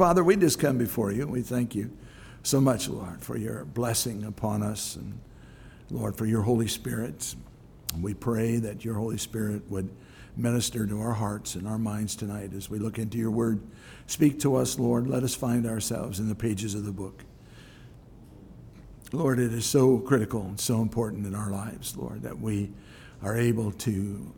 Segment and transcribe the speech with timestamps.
[0.00, 1.26] Father, we just come before you.
[1.26, 1.94] We thank you
[2.42, 5.20] so much, Lord, for your blessing upon us and,
[5.90, 7.34] Lord, for your Holy Spirit.
[8.00, 9.90] We pray that your Holy Spirit would
[10.38, 13.60] minister to our hearts and our minds tonight as we look into your word.
[14.06, 15.06] Speak to us, Lord.
[15.06, 17.22] Let us find ourselves in the pages of the book.
[19.12, 22.72] Lord, it is so critical and so important in our lives, Lord, that we
[23.22, 24.32] are able to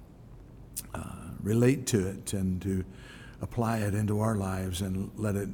[0.93, 1.05] uh,
[1.41, 2.85] relate to it and to
[3.43, 5.51] apply it into our lives and let it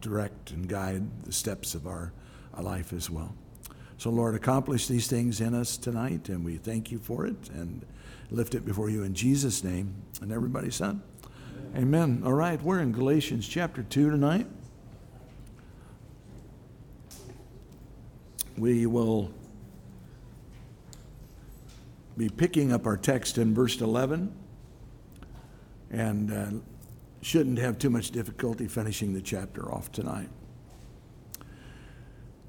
[0.00, 2.12] direct and guide the steps of our,
[2.60, 3.34] life as well.
[3.96, 7.86] So, Lord, accomplish these things in us tonight, and we thank you for it and
[8.30, 9.94] lift it before you in Jesus' name.
[10.20, 11.00] And everybody said,
[11.74, 11.82] Amen.
[11.82, 12.22] Amen.
[12.26, 14.46] All right, we're in Galatians chapter 2 tonight.
[18.58, 19.32] We will
[22.18, 24.30] be picking up our text in verse 11
[25.90, 26.71] and uh,
[27.22, 30.28] shouldn't have too much difficulty finishing the chapter off tonight.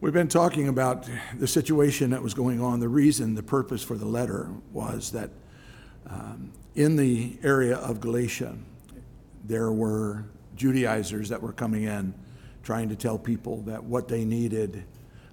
[0.02, 1.08] We've been talking about
[1.38, 2.82] the situation that was going on.
[2.82, 5.30] The reason, the purpose for the letter was that
[6.10, 8.58] um, in the area of Galatia,
[9.46, 12.14] there were Judaizers that were coming in
[12.64, 14.84] trying to tell people that what they needed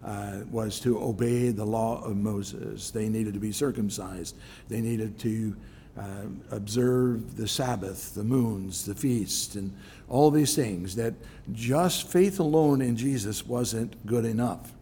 [0.04, 2.90] uh, was to obey the law of Moses.
[2.90, 4.36] They needed to be circumcised.
[4.68, 5.56] They needed to
[6.00, 6.04] uh,
[6.50, 9.76] observe the Sabbath, the moons, the feasts, and
[10.08, 11.12] all these things, that
[11.52, 14.72] just faith alone in Jesus wasn't good enough.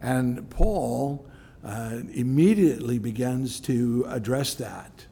[0.00, 1.24] And Paul
[1.64, 5.06] uh, immediately begins to address that.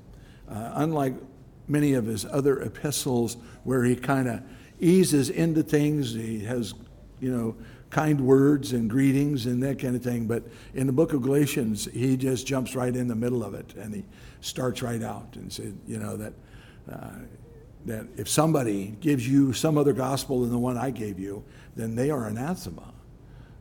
[0.49, 1.15] Uh, unlike
[1.69, 4.43] many of his other epistles, where he kind of
[4.81, 6.75] eases into things, he has,
[7.21, 7.57] you know,
[7.91, 10.27] kind words and greetings and that kind of thing.
[10.27, 10.43] But
[10.75, 13.95] in the book of Galatians, he just jumps right in the middle of it and
[13.95, 14.05] he
[14.47, 16.33] starts right out and said, you know, that,
[16.91, 17.11] uh,
[17.85, 21.45] that if somebody gives you some other gospel than the one I gave you,
[21.75, 22.93] then they are anathema.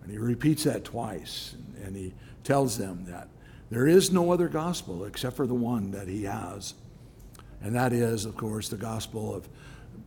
[0.03, 3.27] And he repeats that twice and, and he tells them that
[3.72, 6.76] there is no other gospel except for the one that he has.
[7.61, 9.49] And that is, of course, the gospel of,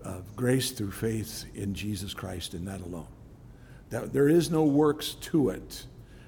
[0.03, 3.09] of grace through faith in Jesus Christ and that alone.
[3.91, 5.87] That there is no works to it.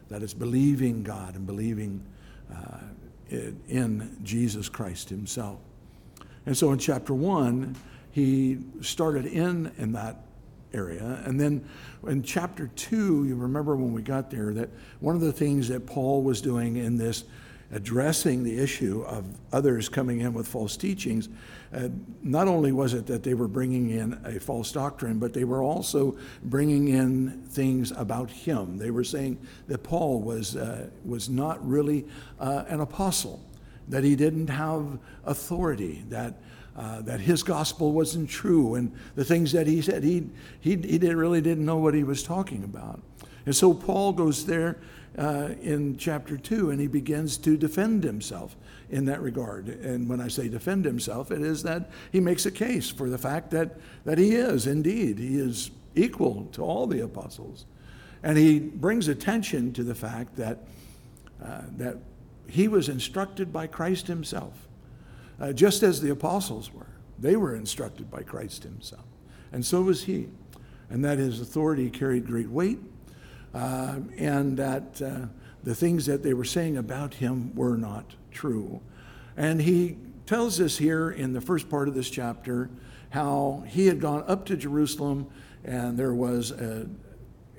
[0.08, 2.04] That is believing God and believing
[2.53, 2.78] uh,
[3.30, 5.58] in Jesus Christ Himself.
[6.46, 7.76] And so in chapter one,
[8.10, 10.24] he started in in that
[10.72, 11.22] area.
[11.24, 11.64] And then
[12.06, 14.68] in chapter two, you remember when we got there that
[15.00, 17.24] one of the things that Paul was doing in this
[17.72, 21.28] addressing the issue of others coming in with false teachings,
[21.72, 21.88] uh,
[22.22, 25.62] not only was it that they were bringing in a false doctrine, but they were
[25.62, 28.76] also bringing in things about him.
[28.76, 29.38] They were saying
[29.69, 32.06] that Paul was, uh, was not really
[32.41, 33.41] uh, an apostle,
[33.88, 36.34] that he didn't have authority, that,
[36.76, 40.28] uh, that his gospel wasn't true, and the things that he said, he,
[40.60, 43.00] he, he did, really didn't know what he was talking about.
[43.47, 44.78] And so Paul goes there
[45.20, 48.56] uh, in chapter 2, and he begins to defend himself
[48.88, 49.69] in that regard.
[49.69, 53.19] And when I say defend himself, it is that he makes a case for the
[53.19, 53.76] fact that,
[54.06, 57.66] that he is indeed, he is equal to all the apostles.
[58.22, 60.60] And he brings attention to the fact that,
[61.44, 61.98] uh, that
[62.48, 64.69] he was instructed by Christ himself,
[65.38, 66.86] uh, just as the apostles were.
[67.19, 69.04] They were instructed by Christ himself.
[69.53, 70.28] And so was he.
[70.88, 72.78] And that his authority carried great weight
[73.54, 75.26] uh, and that uh,
[75.62, 78.80] the things that they were saying about him were not true.
[79.36, 82.70] And he tells us here in the first part of this chapter
[83.10, 85.26] how he had gone up to Jerusalem
[85.64, 86.88] and there was a,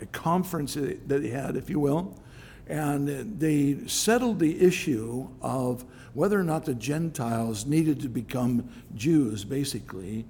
[0.01, 2.15] a conference that he had, if you will,
[2.67, 3.07] and
[3.39, 10.25] they settled the issue of whether or not the Gentiles needed to become Jews, basically,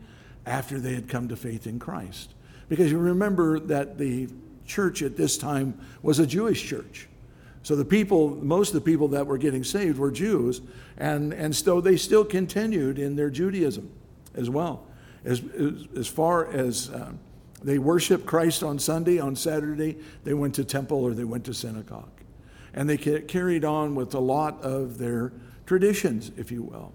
[0.45, 2.33] after they had come to faith in Christ.
[2.67, 4.29] Because you remember that the
[4.71, 7.07] church at this time was a Jewish church.
[7.63, 10.61] So the people, most of the people that were getting saved were Jews,
[10.97, 13.91] and, and so they still continued in their Judaism
[14.33, 14.87] as well.
[15.23, 17.11] As, as, as far as uh,
[17.63, 21.53] they worshiped Christ on Sunday, on Saturday, they went to temple or they went to
[21.53, 22.09] synagogue.
[22.73, 25.33] And they carried on with a lot of their
[25.65, 26.93] traditions, if you will,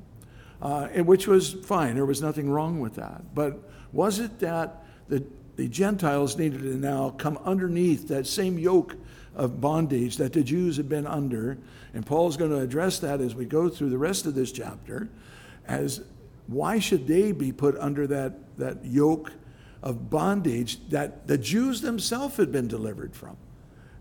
[0.62, 1.94] uh, which was fine.
[1.94, 3.34] There was nothing wrong with that.
[3.34, 3.60] But
[3.92, 5.22] was it that the
[5.56, 8.96] the Gentiles needed to now come underneath that same yoke
[9.34, 11.58] of bondage that the Jews had been under.
[11.94, 15.08] And Paul's going to address that as we go through the rest of this chapter
[15.66, 16.02] as
[16.46, 19.32] why should they be put under that, that yoke
[19.82, 23.36] of bondage that the Jews themselves had been delivered from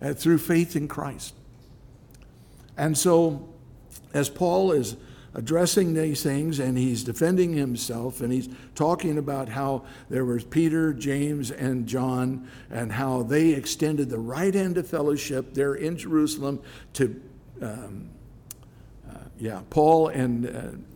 [0.02, 1.34] uh, through faith in Christ.
[2.78, 3.48] And so,
[4.13, 4.96] as Paul is
[5.35, 10.93] addressing these things and he's defending himself and he's talking about how there was Peter,
[10.93, 16.61] James, and John and how they extended the right hand of fellowship there in Jerusalem
[16.93, 17.21] to,
[17.61, 18.09] um,
[19.09, 20.87] uh, yeah, Paul and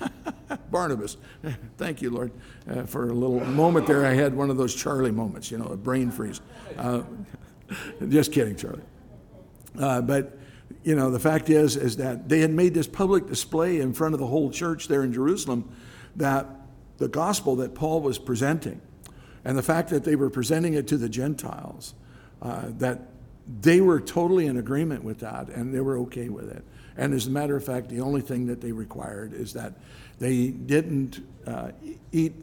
[0.00, 0.08] uh,
[0.70, 1.18] Barnabas.
[1.76, 2.32] Thank you, Lord,
[2.70, 4.06] uh, for a little moment there.
[4.06, 6.40] I had one of those Charlie moments, you know, a brain freeze.
[6.78, 7.02] Uh,
[8.08, 8.82] just kidding, Charlie.
[9.78, 10.38] Uh, but
[10.86, 14.14] you know, the fact is, is that they had made this public display in front
[14.14, 15.68] of the whole church there in Jerusalem
[16.14, 16.46] that
[16.98, 18.80] the gospel that Paul was presenting,
[19.44, 21.94] and the fact that they were presenting it to the Gentiles,
[22.40, 23.00] uh, that
[23.60, 26.64] they were totally in agreement with that and they were okay with it.
[26.96, 29.72] And as a matter of fact, the only thing that they required is that
[30.20, 31.72] they didn't uh,
[32.12, 32.34] eat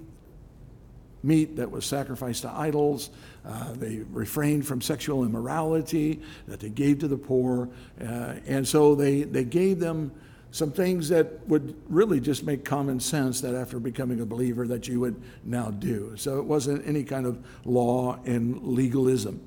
[1.23, 3.09] meat that was sacrificed to idols.
[3.45, 7.69] Uh, they refrained from sexual immorality, that they gave to the poor.
[8.01, 10.11] Uh, and so they, they gave them
[10.51, 14.87] some things that would really just make common sense that after becoming a believer that
[14.87, 16.15] you would now do.
[16.15, 19.41] So it wasn't any kind of law and legalism.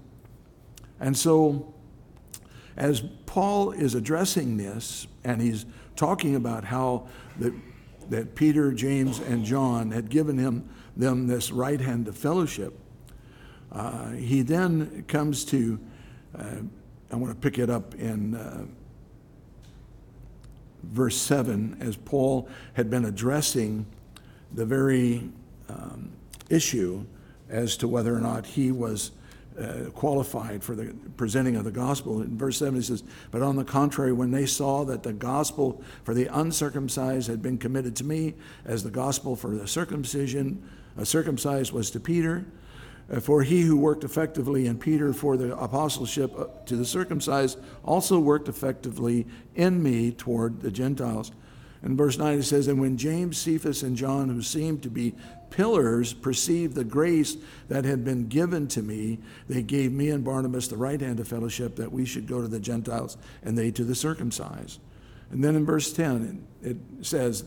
[0.99, 1.72] And so
[2.76, 5.64] as Paul is addressing this and he's
[5.94, 7.06] talking about how
[7.38, 7.55] that,
[8.11, 12.78] that Peter, James, and John had given him them this right hand of fellowship.
[13.72, 15.78] Uh, he then comes to,
[16.38, 16.56] uh,
[17.12, 18.64] I want to pick it up in uh,
[20.82, 23.87] verse 7, as Paul had been addressing
[24.52, 25.28] the very
[25.69, 26.12] um,
[26.48, 27.04] issue
[27.48, 29.12] as to whether or not he was
[29.58, 32.20] uh, qualified for the presenting of the gospel.
[32.20, 35.82] In verse 7, he says, But on the contrary, when they saw that the gospel
[36.04, 38.34] for the uncircumcised had been committed to me,
[38.64, 40.62] as the gospel for the circumcision,
[41.04, 42.46] circumcised was to Peter,
[43.10, 47.58] uh, for he who worked effectively in Peter for the apostleship uh, to the circumcised
[47.84, 51.32] also worked effectively in me toward the Gentiles.
[51.82, 55.14] In verse 9 it says, And when James, Cephas, and John, who seemed to be
[55.50, 57.37] pillars, perceived the grace
[57.69, 61.28] that had been given to me, they gave me and Barnabas the right hand of
[61.28, 64.81] fellowship that we should go to the Gentiles and they to the circumcised.
[65.31, 67.44] And then in verse 10 it, it says,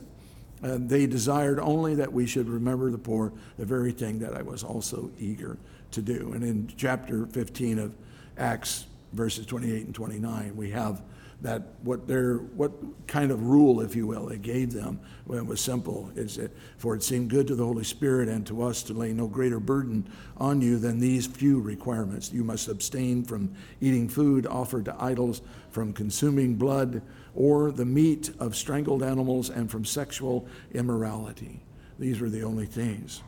[0.63, 4.41] uh, they desired only that we should remember the poor, the very thing that I
[4.41, 5.57] was also eager
[5.91, 6.33] to do.
[6.33, 7.95] And in chapter 15 of
[8.37, 11.01] Acts, verses 28 and 29, we have
[11.41, 12.71] that what their what
[13.07, 16.51] kind of rule, if you will, they gave them when it was simple is that
[16.77, 19.59] for it seemed good to the Holy Spirit and to us to lay no greater
[19.59, 20.05] burden
[20.37, 22.33] on you than these few requirements.
[22.33, 25.41] You must abstain from eating food offered to idols,
[25.71, 27.01] from consuming blood
[27.35, 31.61] or the meat of strangled animals, and from sexual immorality.
[31.97, 33.21] These were the only things.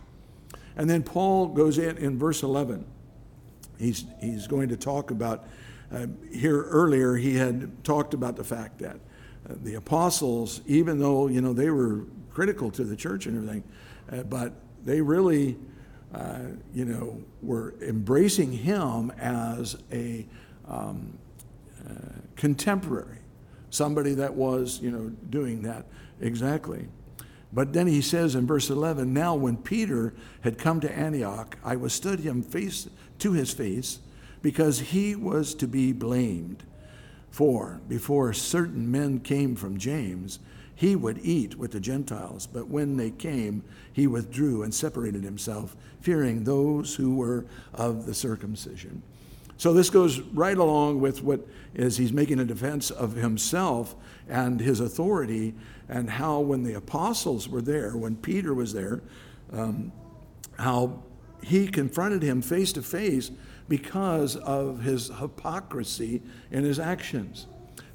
[0.75, 2.86] And then Paul goes in in verse 11.
[3.77, 5.45] He's, he's going to talk about
[5.94, 11.27] uh, here earlier, he had talked about the fact that uh, the apostles, even though
[11.27, 13.63] you know they were critical to the church and everything,
[14.12, 14.54] uh, but
[14.86, 15.57] they really,
[16.13, 16.39] uh,
[16.74, 20.25] you know, were embracing him as a
[20.65, 21.18] um,
[21.86, 21.94] uh,
[22.38, 23.18] contemporary,
[23.71, 25.88] somebody that was you know doing that
[26.19, 26.88] exactly.
[27.53, 31.75] But then he says in verse 11, Now when Peter had come to Antioch, I
[31.75, 32.88] withstood him face
[33.19, 34.00] to his face
[34.41, 36.63] because he was to be blamed.
[37.29, 40.39] For before certain men came from James,
[40.75, 43.63] he would eat with the Gentiles, but when they came,
[43.94, 49.03] he withdrew and separated himself, fearing those who were of the circumcision.
[49.61, 53.95] So this goes right along with what is he's making a defense of himself
[54.27, 55.53] and his authority,
[55.87, 59.03] and how when the apostles were there, when Peter was there,
[59.53, 59.91] um,
[60.57, 61.03] how
[61.44, 63.30] he confronted him face to face
[63.69, 67.45] because of his hypocrisy in his actions.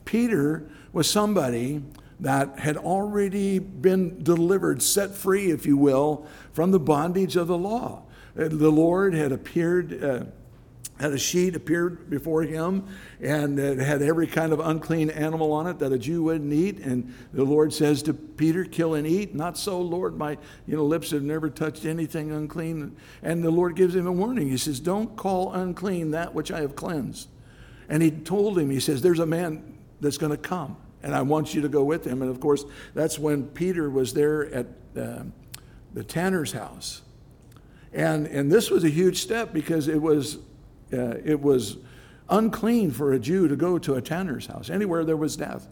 [0.05, 1.83] Peter was somebody
[2.21, 7.59] that had already been delivered, set free, if you will, from the bondage of the
[7.59, 8.05] law.
[8.37, 10.05] The Lord had appeared.
[10.05, 10.25] Uh,
[10.99, 12.87] had a sheet appeared before him
[13.21, 16.79] and it had every kind of unclean animal on it that a Jew wouldn't eat.
[16.79, 19.35] And the Lord says to Peter, Kill and eat.
[19.35, 20.17] Not so, Lord.
[20.17, 22.97] My you know, lips have never touched anything unclean.
[23.23, 24.49] And the Lord gives him a warning.
[24.49, 27.29] He says, Don't call unclean that which I have cleansed.
[27.89, 31.23] And he told him, He says, There's a man that's going to come, and I
[31.23, 32.23] want you to go with him.
[32.23, 35.25] And of course, that's when Peter was there at uh,
[35.93, 37.03] the tanner's house.
[37.93, 40.39] And, and this was a huge step because it was
[40.93, 41.79] uh, it was
[42.29, 45.69] unclean for a Jew to go to a tanner's house, anywhere there was death.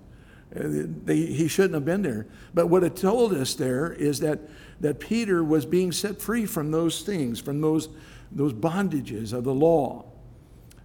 [0.55, 0.63] Uh,
[1.05, 2.27] they, he shouldn't have been there.
[2.53, 4.41] But what it told us there is that,
[4.81, 7.89] that Peter was being set free from those things, from those,
[8.31, 10.05] those bondages of the law.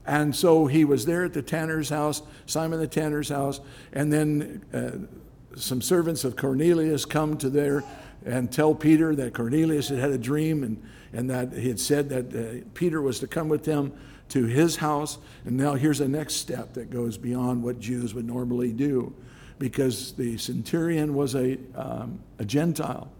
[0.05, 3.62] And so he was there at the tanner's house, Simon the tanner's house,
[3.93, 7.83] and then uh, some servants of Cornelius come to there
[8.25, 10.81] and tell Peter that Cornelius had had a dream and,
[11.13, 13.93] and that he had said that uh, Peter was to come with them
[14.29, 15.17] to his house.
[15.45, 19.13] And now here's a next step that goes beyond what Jews would normally do
[19.59, 23.12] because the centurion was a, um, a Gentile.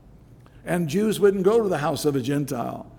[0.66, 2.90] And Jews wouldn't go to the house of a Gentile.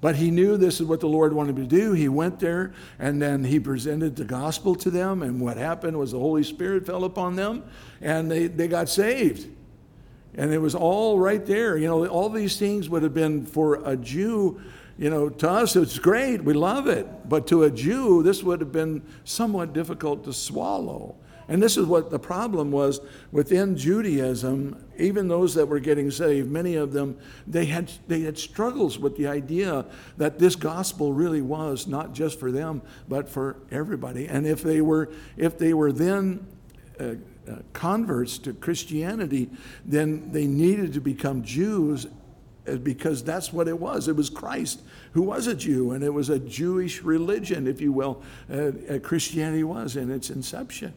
[0.00, 1.92] But he knew this is what the Lord wanted to do.
[1.92, 5.22] He went there and then he presented the gospel to them.
[5.22, 7.64] And what happened was the Holy Spirit fell upon them
[8.00, 9.48] and they, they got saved.
[10.36, 11.76] And it was all right there.
[11.76, 14.60] You know, all these things would have been for a Jew,
[14.98, 17.06] you know, to us it's great, we love it.
[17.28, 21.16] But to a Jew, this would have been somewhat difficult to swallow.
[21.48, 23.00] And this is what the problem was
[23.30, 24.84] within Judaism.
[24.98, 27.16] Even those that were getting saved, many of them,
[27.46, 29.84] they had, they had struggles with the idea
[30.16, 34.26] that this gospel really was not just for them, but for everybody.
[34.26, 36.44] And if they were, if they were then
[36.98, 37.14] uh,
[37.48, 39.50] uh, converts to Christianity,
[39.84, 42.06] then they needed to become Jews
[42.66, 44.08] uh, because that's what it was.
[44.08, 44.80] It was Christ
[45.12, 48.98] who was a Jew, and it was a Jewish religion, if you will, uh, uh,
[48.98, 50.92] Christianity was in its inception.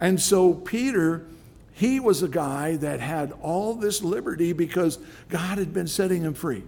[0.00, 1.26] And so Peter,
[1.72, 6.34] he was a guy that had all this liberty because God had been setting him
[6.34, 6.62] free.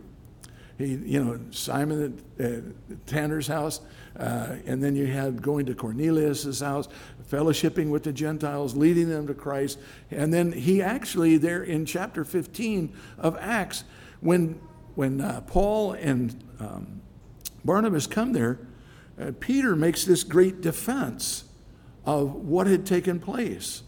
[0.78, 3.80] He, you know, Simon at Tanner's house,
[4.18, 6.88] uh, and then you had going to Cornelius's house,
[7.30, 9.78] fellowshipping with the Gentiles, leading them to Christ.
[10.10, 13.84] And then he actually, there in chapter 15 of Acts,
[14.20, 14.60] when,
[14.94, 17.00] when uh, Paul and um,
[17.64, 18.58] Barnabas come there,
[19.20, 21.44] uh, Peter makes this great defense
[22.04, 23.82] of what had taken place.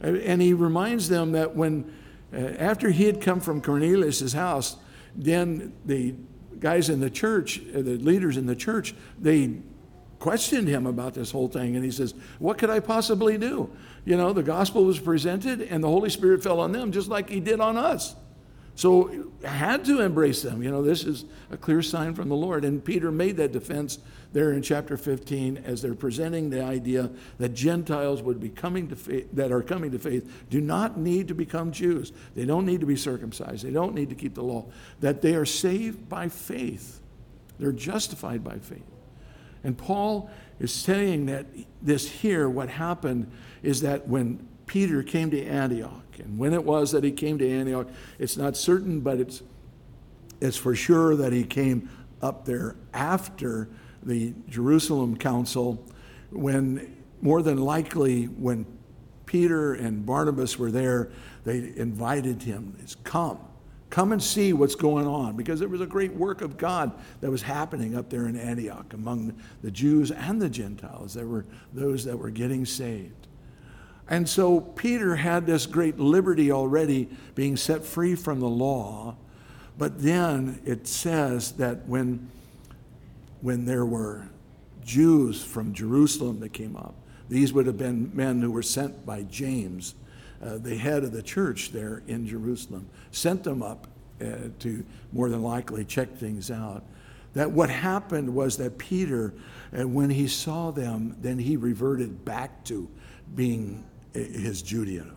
[0.00, 1.92] And he reminds them that when,
[2.32, 4.76] uh, after he had come from Cornelius's house,
[5.14, 6.14] then the
[6.60, 9.56] guys in the church, uh, the leaders in the church, they
[10.18, 11.76] questioned him about this whole thing.
[11.76, 13.70] And he says, What could I possibly do?
[14.04, 17.28] You know, the gospel was presented and the Holy Spirit fell on them just like
[17.28, 18.14] he did on us.
[18.76, 20.62] So had to embrace them.
[20.62, 22.62] You know, this is a clear sign from the Lord.
[22.62, 23.98] And Peter made that defense
[24.34, 28.96] there in chapter 15 as they're presenting the idea that Gentiles would be coming to
[28.96, 32.12] faith, that are coming to faith, do not need to become Jews.
[32.34, 33.64] They don't need to be circumcised.
[33.64, 34.66] They don't need to keep the law.
[35.00, 37.00] That they are saved by faith.
[37.58, 38.84] They're justified by faith.
[39.64, 40.30] And Paul
[40.60, 41.46] is saying that
[41.80, 46.92] this here, what happened is that when Peter came to Antioch, and when it was
[46.92, 49.42] that he came to Antioch, it's not certain, but it's,
[50.40, 51.88] it's for sure that he came
[52.22, 53.68] up there after
[54.02, 55.84] the Jerusalem Council,
[56.30, 58.66] when more than likely, when
[59.26, 61.10] Peter and Barnabas were there,
[61.44, 63.38] they invited him, come,
[63.90, 67.30] come and see what's going on, because there was a great work of God that
[67.30, 71.14] was happening up there in Antioch among the Jews and the Gentiles.
[71.14, 73.25] There were those that were getting saved.
[74.08, 79.16] And so Peter had this great liberty already being set free from the law.
[79.78, 82.30] But then it says that when,
[83.40, 84.28] when there were
[84.84, 86.94] Jews from Jerusalem that came up,
[87.28, 89.96] these would have been men who were sent by James,
[90.42, 93.88] uh, the head of the church there in Jerusalem, sent them up
[94.20, 96.84] uh, to more than likely check things out.
[97.34, 99.34] That what happened was that Peter,
[99.76, 102.88] uh, when he saw them, then he reverted back to
[103.34, 103.84] being
[104.16, 105.16] his Judaism.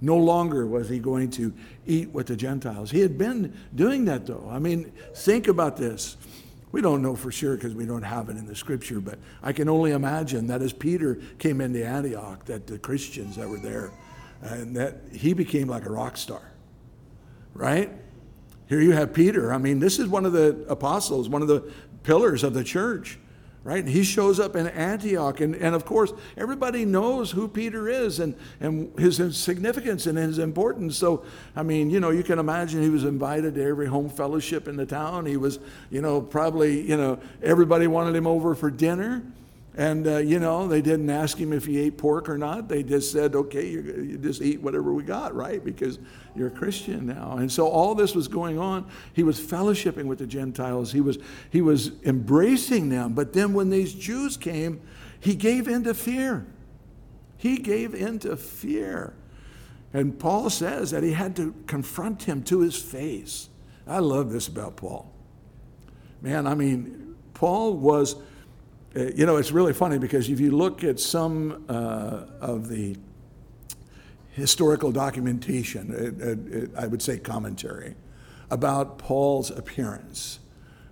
[0.00, 1.52] No longer was he going to
[1.86, 2.90] eat with the Gentiles.
[2.90, 4.48] He had been doing that, though.
[4.50, 6.16] I mean, think about this.
[6.72, 9.52] We don't know for sure because we don't have it in the scripture, but I
[9.52, 13.90] can only imagine that as Peter came into Antioch, that the Christians that were there,
[14.40, 16.52] and that he became like a rock star,
[17.52, 17.90] right?
[18.68, 19.52] Here you have Peter.
[19.52, 21.72] I mean, this is one of the apostles, one of the
[22.04, 23.18] pillars of the church
[23.62, 23.86] right?
[23.86, 28.34] He shows up in Antioch, and, and of course, everybody knows who Peter is and,
[28.60, 30.96] and his, his significance and his importance.
[30.96, 31.24] So,
[31.54, 34.76] I mean, you know, you can imagine he was invited to every home fellowship in
[34.76, 35.26] the town.
[35.26, 35.58] He was,
[35.90, 39.22] you know, probably, you know, everybody wanted him over for dinner.
[39.80, 42.68] And, uh, you know, they didn't ask him if he ate pork or not.
[42.68, 45.64] They just said, okay, you just eat whatever we got, right?
[45.64, 45.98] Because
[46.36, 47.38] you're a Christian now.
[47.38, 48.86] And so all this was going on.
[49.14, 51.16] He was fellowshipping with the Gentiles, he was,
[51.48, 53.14] he was embracing them.
[53.14, 54.82] But then when these Jews came,
[55.18, 56.46] he gave in to fear.
[57.38, 59.14] He gave in to fear.
[59.94, 63.48] And Paul says that he had to confront him to his face.
[63.86, 65.10] I love this about Paul.
[66.20, 68.16] Man, I mean, Paul was
[68.94, 72.96] you know, it's really funny because if you look at some uh, of the
[74.32, 77.94] historical documentation, it, it, it, I would say commentary,
[78.50, 80.40] about Paul's appearance,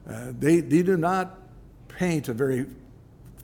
[0.08, 1.38] uh, they, they do not
[1.88, 2.66] paint a very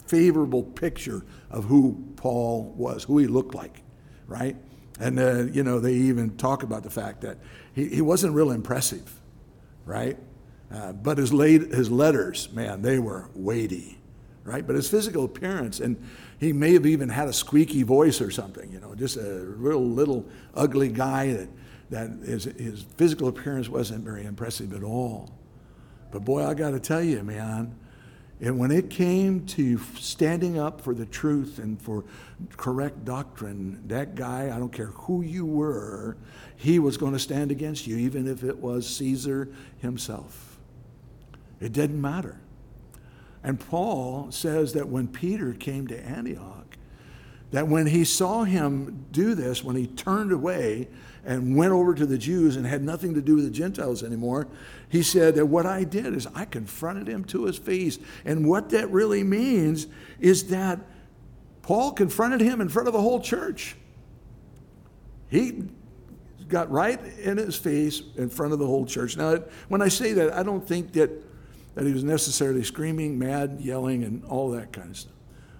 [0.07, 3.83] favorable picture of who Paul was, who he looked like,
[4.27, 4.57] right?
[5.01, 7.39] And, uh, you know, they even talk about the fact that
[7.75, 9.21] he, he wasn't real impressive,
[9.85, 10.17] right?
[10.73, 13.99] Uh, but his, late, his letters, man, they were weighty,
[14.45, 14.67] right?
[14.67, 15.97] But his physical appearance, and
[16.39, 19.85] he may have even had a squeaky voice or something, you know, just a real
[19.85, 21.49] little ugly guy that,
[21.91, 25.31] that his, his physical appearance wasn't very impressive at all.
[26.11, 27.75] But boy, I got to tell you, man,
[28.41, 32.05] and when it came to standing up for the truth and for
[32.57, 36.17] correct doctrine, that guy, I don't care who you were,
[36.57, 39.49] he was going to stand against you, even if it was Caesar
[39.79, 40.59] himself.
[41.61, 42.39] It didn't matter.
[43.45, 46.77] And Paul says that when Peter came to Antioch,
[47.51, 50.89] that when he saw him do this, when he turned away
[51.25, 54.49] and went over to the Jews and had nothing to do with the Gentiles anymore,
[54.89, 57.99] he said that what I did is I confronted him to his face.
[58.25, 59.87] And what that really means
[60.19, 60.81] is that
[61.63, 63.77] Paul confronted him in front of the whole church.
[65.29, 65.65] He
[66.49, 69.17] got right in his face in front of the whole church.
[69.17, 69.37] Now,
[69.69, 71.11] when I say that, I don't think that,
[71.75, 75.13] that he was necessarily screaming, mad, yelling, and all that kind of stuff.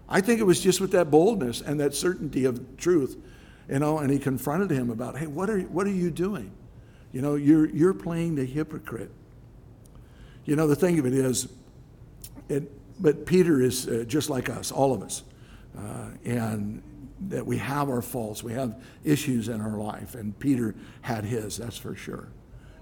[0.09, 3.17] I think it was just with that boldness and that certainty of truth,
[3.69, 6.53] you know, and he confronted him about, hey, what are, what are you doing?
[7.13, 9.11] You know, you're, you're playing the hypocrite.
[10.45, 11.49] You know, the thing of it is,
[12.49, 12.71] it,
[13.03, 15.23] but Peter is uh, just like us, all of us.
[15.77, 16.83] Uh, and
[17.29, 21.57] that we have our faults, we have issues in our life, and Peter had his,
[21.57, 22.29] that's for sure.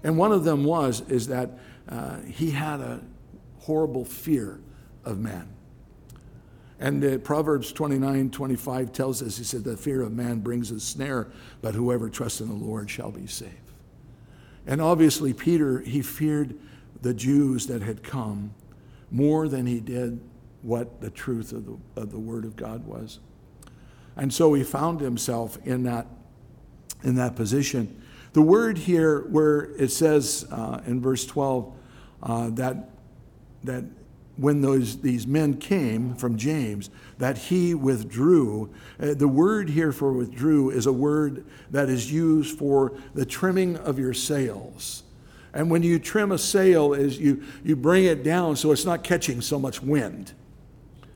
[0.03, 3.01] And one of them was is that uh, he had a
[3.63, 4.59] horrible fear
[5.03, 5.47] of man.
[6.79, 10.79] And uh, Proverbs 29 25 tells us, he said, the fear of man brings a
[10.79, 11.27] snare,
[11.61, 13.51] but whoever trusts in the Lord shall be safe.
[14.67, 16.57] And obviously, Peter, he feared
[17.01, 18.53] the Jews that had come
[19.11, 20.19] more than he did
[20.61, 23.19] what the truth of the, of the Word of God was.
[24.15, 26.07] And so he found himself in that,
[27.03, 28.01] in that position.
[28.33, 31.73] The word here, where it says uh, in verse 12
[32.23, 32.89] uh, that,
[33.63, 33.83] that
[34.35, 36.89] when those, these men came from James,
[37.19, 38.73] that he withdrew.
[38.99, 43.77] Uh, the word here for withdrew is a word that is used for the trimming
[43.77, 45.03] of your sails.
[45.53, 49.03] And when you trim a sail, is you, you bring it down so it's not
[49.03, 50.33] catching so much wind.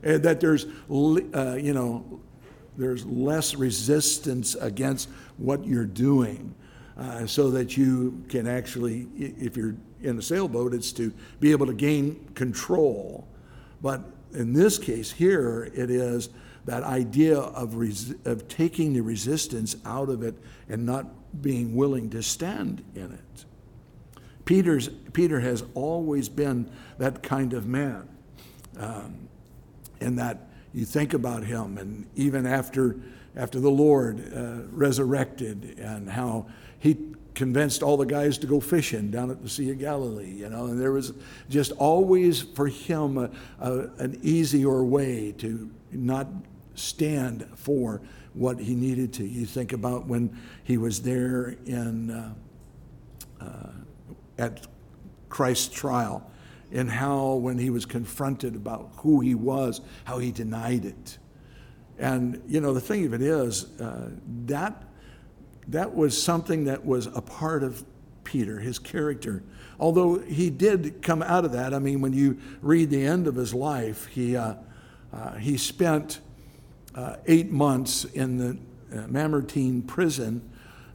[0.04, 2.20] And that there's, uh, you know,
[2.76, 5.08] there's less resistance against
[5.38, 6.54] what you're doing.
[6.98, 11.64] Uh, so that you can actually, if you're in a sailboat, it's to be able
[11.64, 13.28] to gain control.
[13.80, 14.02] But
[14.34, 16.30] in this case here, it is
[16.64, 20.34] that idea of, res- of taking the resistance out of it
[20.68, 21.06] and not
[21.40, 23.44] being willing to stand in it.
[24.44, 28.08] Peter's, Peter has always been that kind of man.
[28.76, 29.28] Um,
[30.00, 32.96] and that you think about him, and even after,
[33.36, 36.46] after the Lord uh, resurrected, and how
[36.78, 36.96] he
[37.34, 40.66] convinced all the guys to go fishing down at the Sea of Galilee, you know,
[40.66, 41.12] and there was
[41.48, 46.26] just always for him a, a, an easier way to not
[46.74, 48.00] stand for
[48.34, 49.24] what he needed to.
[49.24, 52.34] You think about when he was there in uh,
[53.40, 53.70] uh,
[54.38, 54.66] at
[55.28, 56.28] Christ's trial
[56.72, 61.18] and how, when he was confronted about who he was, how he denied it.
[61.98, 64.10] And, you know, the thing of it is, uh,
[64.46, 64.84] that,
[65.68, 67.84] that was something that was a part of
[68.24, 69.42] Peter, his character.
[69.80, 73.36] Although he did come out of that, I mean, when you read the end of
[73.36, 74.54] his life, he, uh,
[75.12, 76.20] uh, he spent
[76.94, 78.58] uh, eight months in the
[78.98, 80.42] uh, Mamertine prison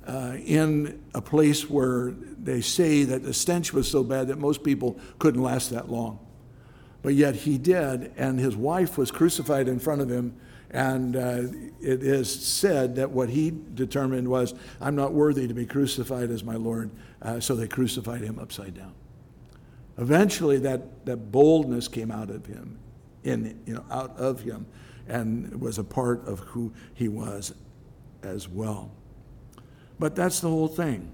[0.07, 4.63] uh, in a place where they say that the stench was so bad that most
[4.63, 6.19] people couldn't last that long.
[7.01, 10.36] But yet he did, and his wife was crucified in front of him.
[10.73, 11.43] And uh,
[11.79, 16.43] it is said that what he determined was, I'm not worthy to be crucified as
[16.43, 16.89] my Lord.
[17.21, 18.93] Uh, so they crucified him upside down.
[19.99, 22.79] Eventually, that, that boldness came out of him,
[23.23, 24.65] in, you know, out of him,
[25.07, 27.53] and was a part of who he was
[28.23, 28.89] as well.
[29.99, 31.12] But that's the whole thing.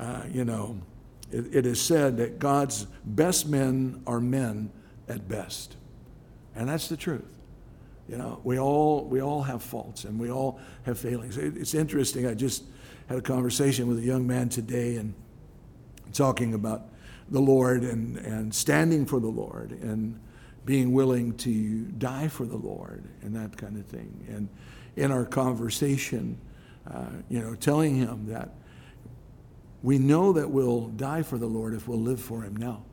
[0.00, 0.80] Uh, you know,
[1.30, 4.70] it, it is said that God's best men are men
[5.08, 5.76] at best.
[6.56, 7.37] And that's the truth.
[8.08, 11.36] You know, we all, we all have faults and we all have failings.
[11.36, 12.26] It, it's interesting.
[12.26, 12.64] I just
[13.08, 15.14] had a conversation with a young man today and
[16.12, 16.88] talking about
[17.30, 20.18] the Lord and, and standing for the Lord and
[20.64, 24.26] being willing to die for the Lord and that kind of thing.
[24.28, 24.48] And
[24.96, 26.38] in our conversation,
[26.90, 28.54] uh, you know, telling him that
[29.82, 32.84] we know that we'll die for the Lord if we'll live for him now.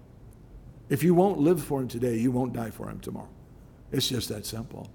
[0.89, 3.29] If you won't live for him today, you won't die for him tomorrow.
[3.91, 4.89] It's just that simple.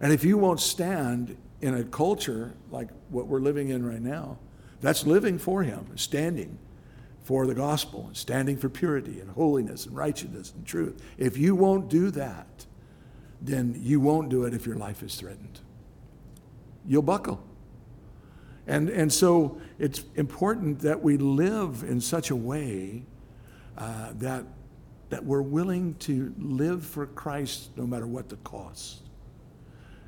[0.00, 4.38] And if you won't stand in a culture like what we're living in right now,
[4.80, 6.58] that's living for him, standing
[7.22, 11.02] for the gospel, and standing for purity and holiness and righteousness and truth.
[11.16, 12.66] If you won't do that,
[13.40, 15.60] then you won't do it if your life is threatened.
[16.86, 17.42] You'll buckle.
[18.66, 23.04] And, and so it's important that we live in such a way
[23.76, 24.44] uh, that,
[25.10, 29.03] that we're willing to live for Christ no matter what the cost.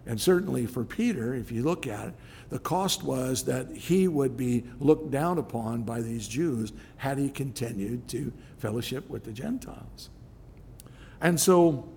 [0.07, 2.15] And certainly for Peter, if you look at it,
[2.49, 7.29] the cost was that he would be looked down upon by these Jews had he
[7.29, 10.11] continued to fellowship with the Gentiles.
[11.21, 11.89] And so,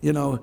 [0.00, 0.42] you know,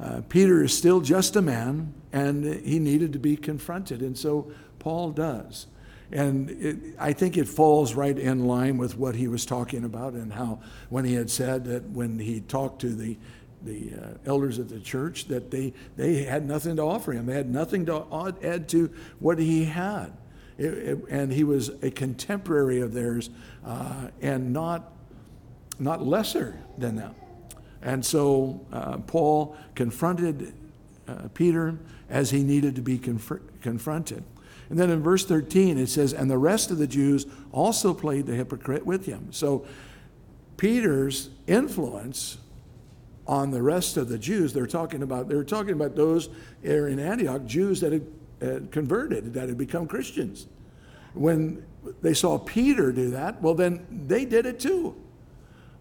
[0.00, 4.00] uh, Peter is still just a man, and he needed to be confronted.
[4.00, 5.66] And so Paul does.
[6.10, 10.14] And it, I think it falls right in line with what he was talking about
[10.14, 13.16] and how, when he had said that when he talked to the
[13.62, 17.26] the uh, elders of the church that they, they had nothing to offer him.
[17.26, 20.12] They had nothing to add to what he had.
[20.58, 23.30] It, it, and he was a contemporary of theirs
[23.64, 24.92] uh, and not,
[25.78, 27.14] not lesser than them.
[27.82, 30.52] And so uh, Paul confronted
[31.08, 31.78] uh, Peter
[32.10, 34.22] as he needed to be conf- confronted.
[34.68, 38.26] And then in verse 13 it says, And the rest of the Jews also played
[38.26, 39.28] the hypocrite with him.
[39.32, 39.66] So
[40.56, 42.36] Peter's influence
[43.26, 44.52] on the rest of the Jews.
[44.52, 46.28] They're talking about they're talking about those
[46.62, 48.06] in Antioch, Jews that had,
[48.40, 50.46] had converted, that had become Christians.
[51.14, 51.64] When
[52.02, 54.96] they saw Peter do that, well, then they did it too.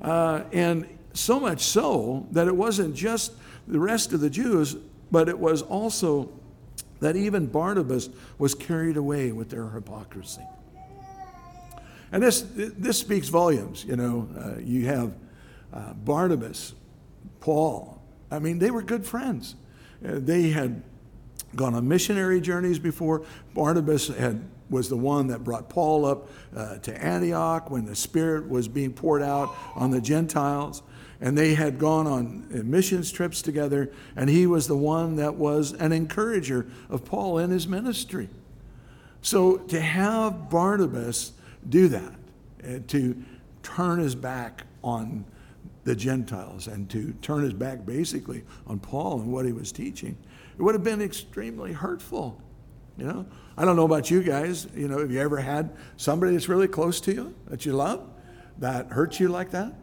[0.01, 3.33] Uh, and so much so that it wasn't just
[3.67, 4.75] the rest of the Jews,
[5.11, 6.31] but it was also
[6.99, 10.41] that even Barnabas was carried away with their hypocrisy.
[12.11, 13.85] And this, this speaks volumes.
[13.85, 15.13] You know, uh, you have
[15.71, 16.73] uh, Barnabas
[17.39, 18.01] Paul.
[18.31, 19.55] I mean, they were good friends.
[20.05, 20.81] Uh, they had
[21.55, 23.25] gone on missionary journeys before.
[23.53, 28.47] Barnabas had, was the one that brought Paul up uh, to Antioch when the Spirit
[28.47, 30.83] was being poured out on the Gentiles.
[31.21, 35.35] And they had gone on uh, missions trips together, and he was the one that
[35.35, 38.29] was an encourager of Paul in his ministry.
[39.21, 41.33] So to have Barnabas
[41.67, 42.13] do that,
[42.63, 43.21] uh, to
[43.63, 45.25] turn his back on
[45.83, 50.17] the Gentiles and to turn his back basically on Paul and what he was teaching.
[50.57, 52.41] It would have been extremely hurtful.
[52.97, 53.25] You know,
[53.57, 54.67] I don't know about you guys.
[54.75, 58.09] You know, have you ever had somebody that's really close to you that you love
[58.57, 59.73] that hurts you like that?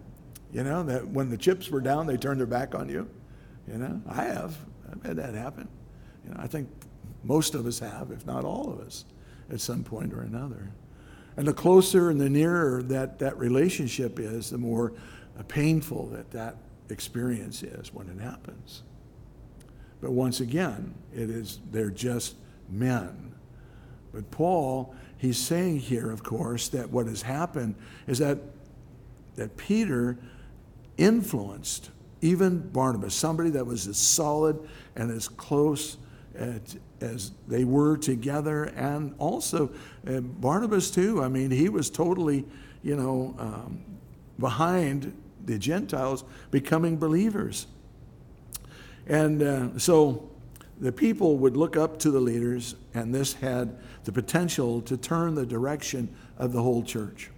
[0.52, 3.08] You know, that when the chips were down, they turned their back on you.
[3.66, 4.56] You know, I have.
[4.90, 5.66] I've had that happen.
[6.24, 6.68] You know, I think
[7.24, 9.04] most of us have, if not all of us,
[9.50, 10.70] at some point or another.
[11.36, 14.92] And the closer and the nearer that that relationship is, the more
[15.44, 16.56] painful that that
[16.88, 18.82] experience is when it happens.
[20.00, 22.36] But once again, it is they're just
[22.68, 23.34] men.
[24.12, 27.74] But Paul, he's saying here, of course, that what has happened
[28.06, 28.38] is that
[29.36, 30.18] that Peter
[30.96, 31.90] influenced
[32.22, 34.58] even Barnabas, somebody that was as solid
[34.96, 35.98] and as close
[36.34, 39.70] as, as they were together, and also
[40.06, 41.22] uh, Barnabas too.
[41.22, 42.44] I mean, he was totally,
[42.82, 43.84] you know, um,
[44.38, 45.14] behind
[45.46, 47.66] the Gentiles becoming believers.
[49.06, 50.28] And uh, so
[50.80, 55.34] the people would look up to the leaders, and this had the potential to turn
[55.34, 57.30] the direction of the whole church.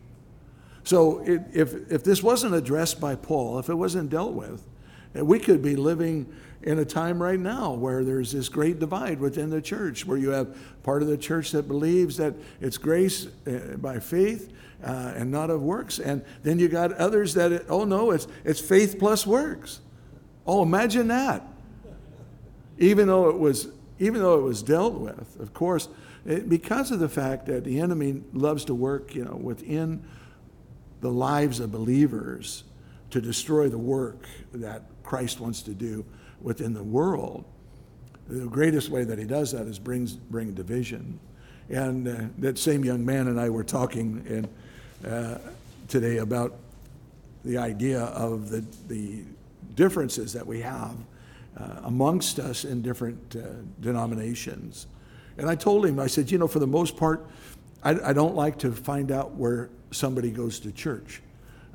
[0.85, 4.67] So it, if, if this wasn't addressed by Paul, if it wasn't dealt with,
[5.17, 6.27] uh, we could be living
[6.63, 10.31] in a time right now where there's this great divide within the church, where you
[10.31, 14.53] have part of the church that believes that it's grace uh, by faith,
[14.85, 15.99] uh, and not of works.
[15.99, 19.81] And then you got others that, it, oh no, it's, it's faith plus works.
[20.47, 21.47] Oh, imagine that.
[22.79, 25.89] Even though it was, even though it was dealt with, of course,
[26.25, 30.05] it, because of the fact that the enemy loves to work, you know, within
[31.01, 32.65] the lives of believers
[33.11, 36.05] to destroy the work that Christ wants to do
[36.41, 37.45] within the world.
[38.29, 41.19] The greatest way that he does that is brings bring division.
[41.71, 44.49] And uh, that same young man and I were talking, and
[45.07, 45.39] uh,
[45.89, 46.57] today about
[47.45, 49.23] the idea of the, the
[49.75, 50.95] differences that we have
[51.57, 53.49] uh, amongst us in different uh,
[53.81, 54.87] denominations.
[55.37, 57.27] And I told him, I said, you know, for the most part,
[57.83, 61.23] I, I don't like to find out where somebody goes to church.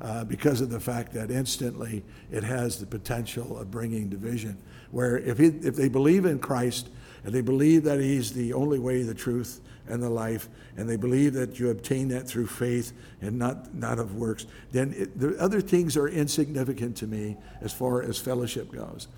[0.00, 4.58] Uh, because of the fact that instantly it has the potential of bringing division.
[4.90, 6.88] Where if, he, if they believe in Christ
[7.24, 10.96] and they believe that He's the only way, the truth, and the life, and they
[10.96, 15.36] believe that you obtain that through faith and not, not of works, then it, the
[15.38, 19.08] other things are insignificant to me as far as fellowship goes.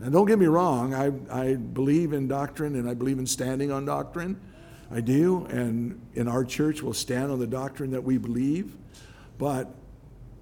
[0.00, 3.72] And don't get me wrong, I, I believe in doctrine and I believe in standing
[3.72, 4.40] on doctrine.
[4.90, 5.44] I do.
[5.46, 8.74] And in our church, we'll stand on the doctrine that we believe.
[9.36, 9.74] But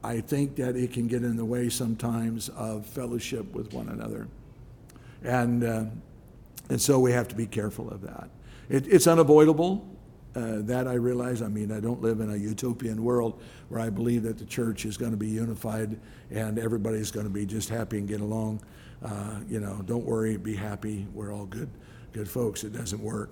[0.04, 4.28] I think that it can get in the way sometimes of fellowship with one another.
[5.24, 5.84] And, uh,
[6.68, 8.28] and so we have to be careful of that.
[8.68, 9.92] It, it's unavoidable.
[10.34, 11.40] Uh, that I realize.
[11.40, 14.84] I mean, I don't live in a utopian world where I believe that the church
[14.84, 15.98] is going to be unified
[16.30, 18.60] and everybody's going to be just happy and get along.
[19.02, 21.06] Uh, you know, don't worry, be happy.
[21.14, 21.70] We're all good,
[22.12, 22.64] good folks.
[22.64, 23.30] It doesn't work,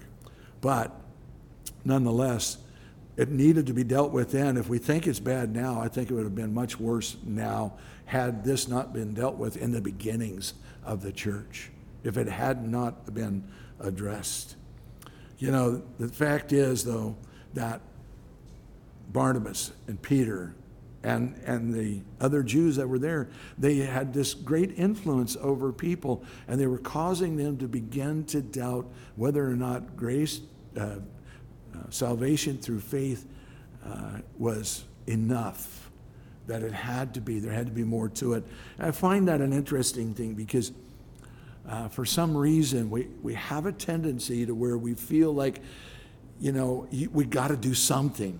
[0.63, 0.99] but
[1.85, 2.57] nonetheless,
[3.19, 4.57] it needed to be dealt with then.
[4.57, 7.75] If we think it's bad now, I think it would have been much worse now
[8.07, 11.71] had this not been dealt with in the beginnings of the church.
[12.05, 13.49] If it had not been
[13.81, 14.57] addressed.
[15.39, 17.17] You know, the fact is, though,
[17.55, 17.81] that
[19.13, 20.55] Barnabas and Peter
[21.03, 26.25] and, and the other Jews that were there, they had this great influence over people,
[26.49, 28.87] and they were causing them to begin to doubt
[29.17, 30.41] whether or not grace,
[30.79, 30.99] uh, uh,
[31.91, 33.27] salvation through faith,
[33.85, 35.91] uh, was enough.
[36.47, 38.45] That it had to be, there had to be more to it.
[38.79, 40.73] And I find that an interesting thing because
[41.69, 45.61] uh, for some reason, we, we have a tendency to where we feel like,
[46.41, 48.39] you know, we got to do something.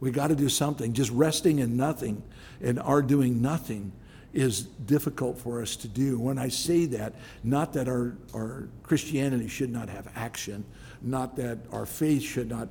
[0.00, 0.92] We got to do something.
[0.92, 2.22] Just resting in nothing
[2.62, 3.92] and our doing nothing
[4.32, 6.18] is difficult for us to do.
[6.18, 10.64] When I say that, not that our, our Christianity should not have action,
[11.02, 12.68] not that our faith should not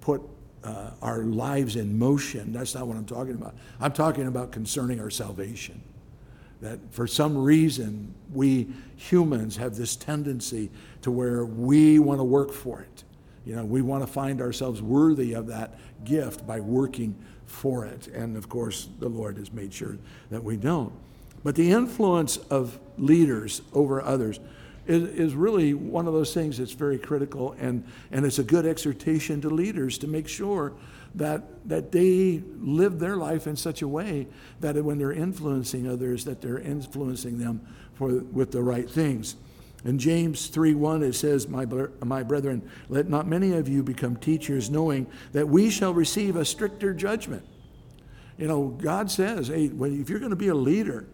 [0.00, 0.22] put
[0.62, 2.52] uh, our lives in motion.
[2.52, 3.54] That's not what I'm talking about.
[3.80, 5.80] I'm talking about concerning our salvation
[6.60, 10.70] that for some reason we humans have this tendency
[11.02, 13.04] to where we want to work for it.
[13.44, 17.14] You know, we want to find ourselves worthy of that gift by working
[17.46, 18.08] for it.
[18.08, 19.98] And of course, the Lord has made sure
[20.30, 20.92] that we don't.
[21.44, 24.40] But the influence of leaders over others
[24.86, 27.54] is, is really one of those things that's very critical.
[27.60, 30.72] And, and it's a good exhortation to leaders to make sure
[31.14, 34.26] that, that they live their life in such a way
[34.60, 37.60] that when they're influencing others, that they're influencing them
[37.96, 39.36] for, with the right things.
[39.84, 41.66] In James 3:1 it says, my,
[42.04, 46.44] my brethren, let not many of you become teachers, knowing that we shall receive a
[46.44, 47.44] stricter judgment.
[48.36, 51.06] You know, God says, hey, if you're going to be a leader,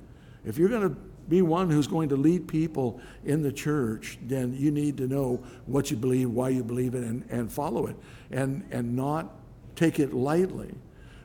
[0.44, 0.96] if you're going to
[1.28, 5.42] be one who's going to lead people in the church, then you need to know
[5.66, 7.96] what you believe, why you believe it, and, and follow it,
[8.30, 9.32] and, and not
[9.76, 10.74] take it lightly.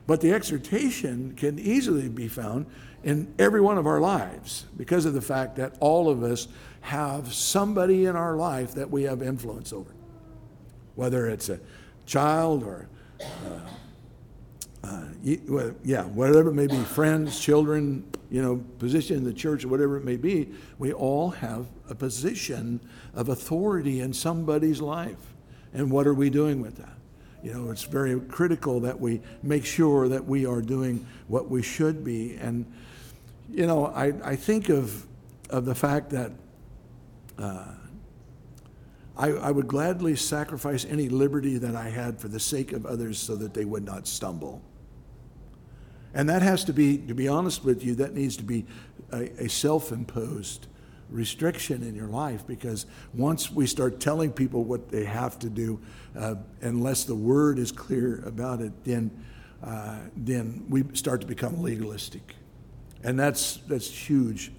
[0.08, 2.64] But the exhortation can easily be found
[3.04, 6.48] in every one of our lives because of the fact that all of us
[6.80, 9.90] have somebody in our life that we have influence over.
[10.94, 11.60] Whether it's a
[12.06, 12.88] child or,
[13.20, 15.04] uh, uh,
[15.84, 20.06] yeah, whatever it may be, friends, children, you know, position in the church, whatever it
[20.06, 22.80] may be, we all have a position
[23.14, 25.34] of authority in somebody's life.
[25.74, 26.97] And what are we doing with that?
[27.42, 31.62] You know, it's very critical that we make sure that we are doing what we
[31.62, 32.36] should be.
[32.36, 32.66] And,
[33.50, 35.06] you know, I, I think of,
[35.50, 36.32] of the fact that
[37.38, 37.64] uh,
[39.16, 43.18] I, I would gladly sacrifice any liberty that I had for the sake of others
[43.18, 44.62] so that they would not stumble.
[46.14, 48.66] And that has to be, to be honest with you, that needs to be
[49.12, 50.66] a, a self imposed
[51.10, 55.80] restriction in your life because once we start telling people what they have to do,
[56.16, 59.10] uh, unless the word is clear about it, then,
[59.62, 62.34] uh, then we start to become legalistic.
[63.02, 64.52] And that's, that's huge.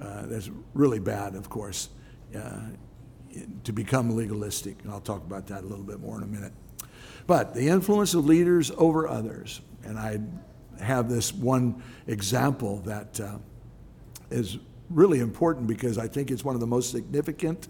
[0.00, 1.88] Uh, that's really bad, of course,
[2.36, 2.60] uh,
[3.62, 4.82] to become legalistic.
[4.82, 6.52] And I'll talk about that a little bit more in a minute.
[7.26, 10.20] But the influence of leaders over others, and I
[10.82, 13.38] have this one example that uh,
[14.30, 14.58] is
[14.94, 17.68] really important because I think it's one of the most significant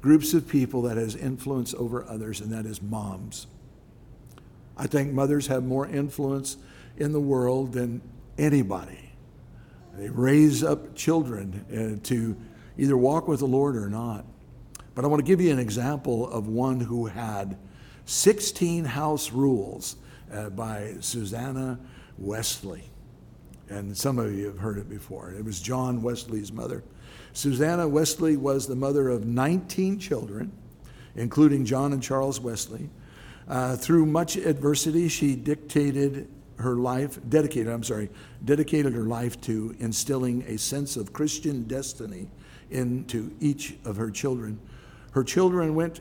[0.00, 3.46] groups of people that has influence over others, and that is moms.
[4.76, 6.58] I think mothers have more influence
[6.98, 8.02] in the world than
[8.38, 9.10] anybody.
[9.94, 12.36] They raise up children uh, to
[12.76, 14.26] either walk with the Lord or not.
[14.94, 17.56] But I want to give you an example of one who had
[18.04, 19.96] 16 house rules
[20.32, 21.78] uh, by Susanna
[22.18, 22.84] Wesley
[23.68, 25.32] and some of you have heard it before.
[25.32, 26.82] It was John Wesley's mother.
[27.32, 30.52] Susanna Wesley was the mother of 19 children,
[31.14, 32.88] including John and Charles Wesley.
[33.48, 38.08] Uh, through much adversity, she dictated her life, dedicated, I'm sorry,
[38.44, 42.28] dedicated her life to instilling a sense of Christian destiny
[42.70, 44.58] into each of her children.
[45.12, 46.00] Her children went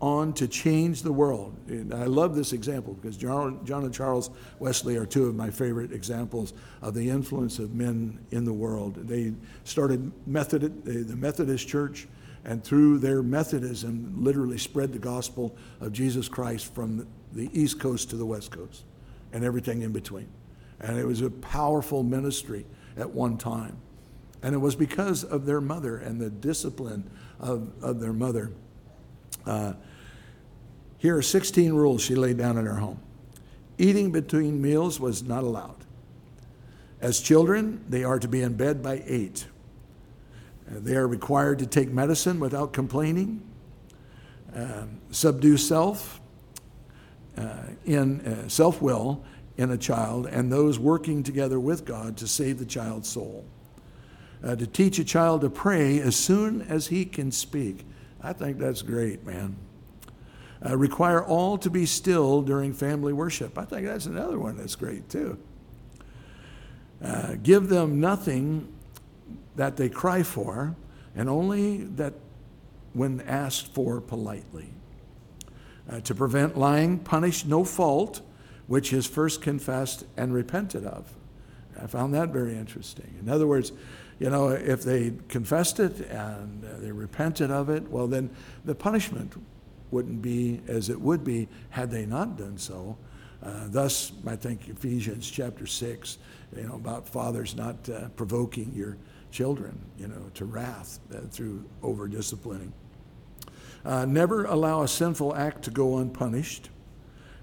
[0.00, 1.56] on to change the world.
[1.68, 5.92] And I love this example because John, and Charles Wesley are two of my favorite
[5.92, 8.96] examples of the influence of men in the world.
[9.08, 9.32] They
[9.64, 12.06] started Methodist, the Methodist Church,
[12.44, 18.10] and through their Methodism, literally spread the gospel of Jesus Christ from the East Coast
[18.10, 18.84] to the West Coast
[19.32, 20.28] and everything in between.
[20.80, 23.78] And it was a powerful ministry at one time.
[24.42, 28.52] And it was because of their mother and the discipline of, of their mother.
[29.46, 29.74] Uh,
[30.98, 33.00] here are 16 rules she laid down in her home.
[33.78, 35.76] Eating between meals was not allowed.
[37.00, 39.46] As children, they are to be in bed by 8.
[40.68, 43.42] Uh, they are required to take medicine without complaining,
[44.54, 46.20] uh, subdue self
[47.36, 49.22] uh, in uh, self will
[49.56, 53.44] in a child, and those working together with God to save the child's soul.
[54.44, 57.86] Uh, to teach a child to pray as soon as he can speak.
[58.26, 59.56] I think that's great, man.
[60.64, 63.56] Uh, require all to be still during family worship.
[63.56, 65.38] I think that's another one that's great too.
[67.00, 68.72] Uh, give them nothing
[69.54, 70.74] that they cry for,
[71.14, 72.14] and only that
[72.94, 74.70] when asked for politely.
[75.88, 78.22] Uh, to prevent lying, punish no fault
[78.66, 81.08] which is first confessed and repented of.
[81.80, 83.16] I found that very interesting.
[83.20, 83.70] In other words,
[84.18, 88.30] you know, if they confessed it and uh, they repented of it, well, then
[88.64, 89.34] the punishment
[89.90, 92.96] wouldn't be as it would be had they not done so.
[93.42, 96.18] Uh, thus, I think Ephesians chapter 6,
[96.56, 98.96] you know, about fathers not uh, provoking your
[99.30, 102.72] children, you know, to wrath uh, through over disciplining.
[103.84, 106.70] Uh, never allow a sinful act to go unpunished,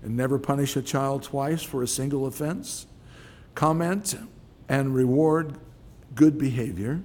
[0.02, 2.88] and never punish a child twice for a single offense.
[3.56, 4.16] Comment
[4.68, 5.58] and reward
[6.15, 7.02] good behavior.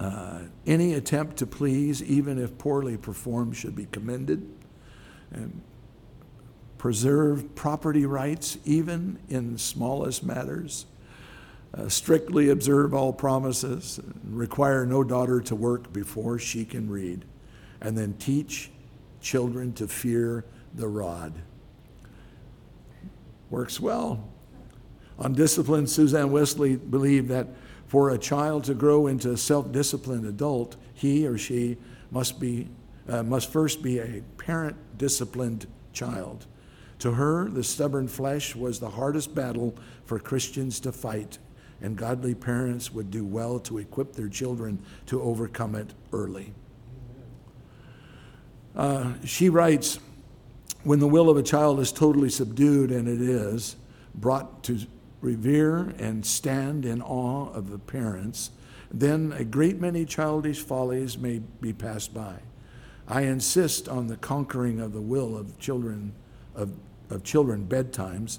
[0.00, 4.48] Uh, any attempt to please, even if poorly performed, should be commended.
[5.32, 5.60] And
[6.78, 10.86] preserve property rights, even in smallest matters.
[11.74, 14.00] Uh, strictly observe all promises.
[14.24, 17.24] Require no daughter to work before she can read.
[17.80, 18.70] And then teach
[19.20, 21.34] children to fear the rod.
[23.50, 24.28] Works well.
[25.18, 27.48] On discipline, Susanna Wesley believed that
[27.86, 31.76] for a child to grow into a self disciplined adult, he or she
[32.10, 32.68] must, be,
[33.08, 36.46] uh, must first be a parent disciplined child.
[37.00, 41.38] To her, the stubborn flesh was the hardest battle for Christians to fight,
[41.80, 46.52] and godly parents would do well to equip their children to overcome it early.
[48.76, 49.98] Uh, she writes
[50.84, 53.76] When the will of a child is totally subdued, and it is,
[54.14, 54.78] brought to
[55.20, 58.50] revere and stand in awe of the parents,
[58.90, 62.36] then a great many childish follies may be passed by.
[63.06, 66.12] I insist on the conquering of the will of children
[66.54, 66.72] of,
[67.10, 68.38] of children bedtimes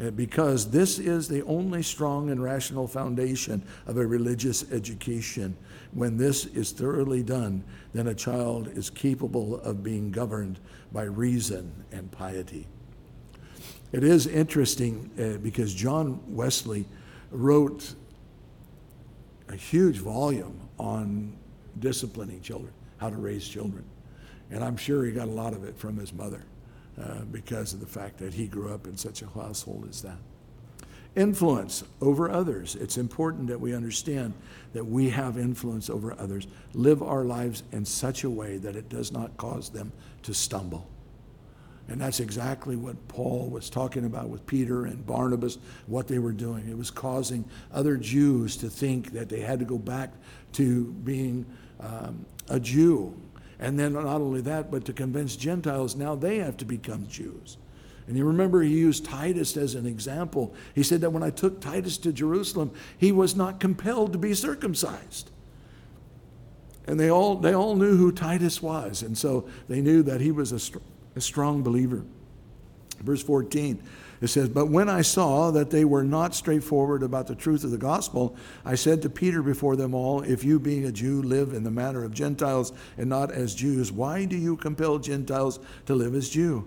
[0.00, 5.56] uh, because this is the only strong and rational foundation of a religious education.
[5.92, 10.60] When this is thoroughly done, then a child is capable of being governed
[10.92, 12.66] by reason and piety.
[13.96, 16.84] It is interesting uh, because John Wesley
[17.30, 17.94] wrote
[19.48, 21.34] a huge volume on
[21.78, 23.86] disciplining children, how to raise children.
[24.50, 26.44] And I'm sure he got a lot of it from his mother
[27.02, 30.18] uh, because of the fact that he grew up in such a household as that.
[31.14, 32.74] Influence over others.
[32.74, 34.34] It's important that we understand
[34.74, 36.46] that we have influence over others.
[36.74, 39.90] Live our lives in such a way that it does not cause them
[40.24, 40.86] to stumble.
[41.88, 46.32] And that's exactly what Paul was talking about with Peter and Barnabas, what they were
[46.32, 46.68] doing.
[46.68, 50.12] It was causing other Jews to think that they had to go back
[50.54, 51.46] to being
[51.78, 53.14] um, a Jew.
[53.60, 57.56] And then not only that, but to convince Gentiles now they have to become Jews.
[58.08, 60.54] And you remember he used Titus as an example.
[60.74, 64.34] He said that when I took Titus to Jerusalem, he was not compelled to be
[64.34, 65.30] circumcised.
[66.86, 69.02] And they all, they all knew who Titus was.
[69.02, 70.60] And so they knew that he was a
[71.16, 72.04] a strong believer.
[73.00, 73.82] Verse 14,
[74.20, 77.70] it says, But when I saw that they were not straightforward about the truth of
[77.70, 81.52] the gospel, I said to Peter before them all, If you, being a Jew, live
[81.52, 85.94] in the manner of Gentiles and not as Jews, why do you compel Gentiles to
[85.94, 86.66] live as Jew?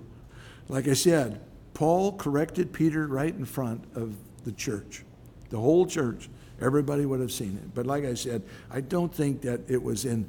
[0.68, 1.42] Like I said,
[1.74, 5.04] Paul corrected Peter right in front of the church,
[5.50, 6.30] the whole church.
[6.62, 7.74] Everybody would have seen it.
[7.74, 10.28] But like I said, I don't think that it was in,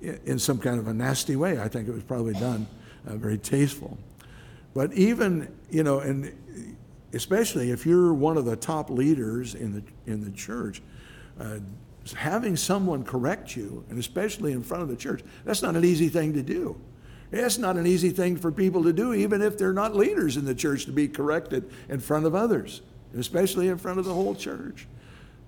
[0.00, 1.60] in some kind of a nasty way.
[1.60, 2.68] I think it was probably done
[3.06, 3.98] uh, very tasteful.
[4.74, 6.32] But even, you know, and
[7.12, 10.82] especially if you're one of the top leaders in the, in the church,
[11.38, 11.58] uh,
[12.16, 16.08] having someone correct you, and especially in front of the church, that's not an easy
[16.08, 16.78] thing to do.
[17.32, 20.44] It's not an easy thing for people to do, even if they're not leaders in
[20.44, 22.82] the church, to be corrected in front of others,
[23.16, 24.86] especially in front of the whole church.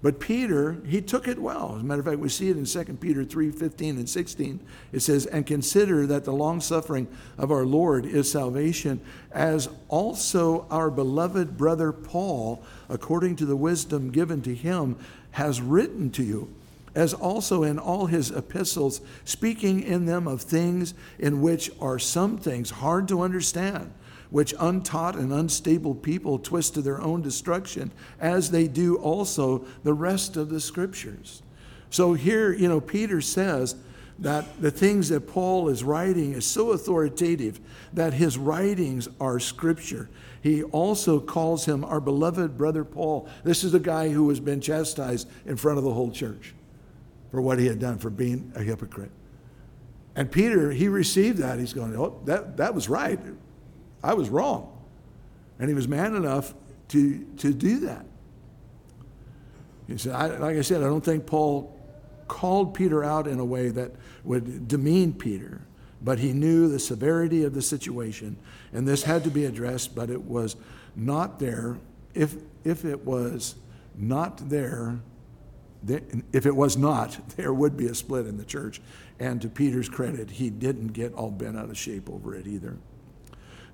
[0.06, 1.74] But Peter, he took it well.
[1.74, 4.60] As a matter of fact, we see it in 2 Peter 3 15 and 16.
[4.92, 9.00] It says, And consider that the long suffering of our Lord is salvation,
[9.32, 14.96] as also our beloved brother Paul, according to the wisdom given to him,
[15.32, 16.54] has written to you
[16.94, 22.38] as also in all his epistles, speaking in them of things in which are some
[22.38, 23.92] things hard to understand,
[24.30, 29.94] which untaught and unstable people twist to their own destruction, as they do also the
[29.94, 31.42] rest of the scriptures.
[31.90, 33.76] So here, you know, Peter says
[34.18, 37.60] that the things that Paul is writing is so authoritative
[37.92, 40.08] that his writings are scripture.
[40.42, 43.28] He also calls him our beloved brother Paul.
[43.44, 46.54] This is a guy who has been chastised in front of the whole church
[47.30, 49.10] for what he had done, for being a hypocrite.
[50.14, 51.58] And Peter, he received that.
[51.58, 53.20] He's going, oh, that, that was right.
[54.02, 54.72] I was wrong.
[55.58, 56.54] And he was man enough
[56.88, 58.06] to, to do that.
[59.86, 61.72] He said, I, like I said, I don't think Paul
[62.28, 63.92] called Peter out in a way that
[64.24, 65.60] would demean Peter,
[66.02, 68.36] but he knew the severity of the situation,
[68.72, 70.56] and this had to be addressed, but it was
[70.96, 71.78] not there.
[72.14, 72.34] If,
[72.64, 73.54] if it was
[73.96, 74.98] not there,
[76.32, 78.80] if it was not, there would be a split in the church.
[79.18, 82.76] And to Peter's credit, he didn't get all bent out of shape over it either.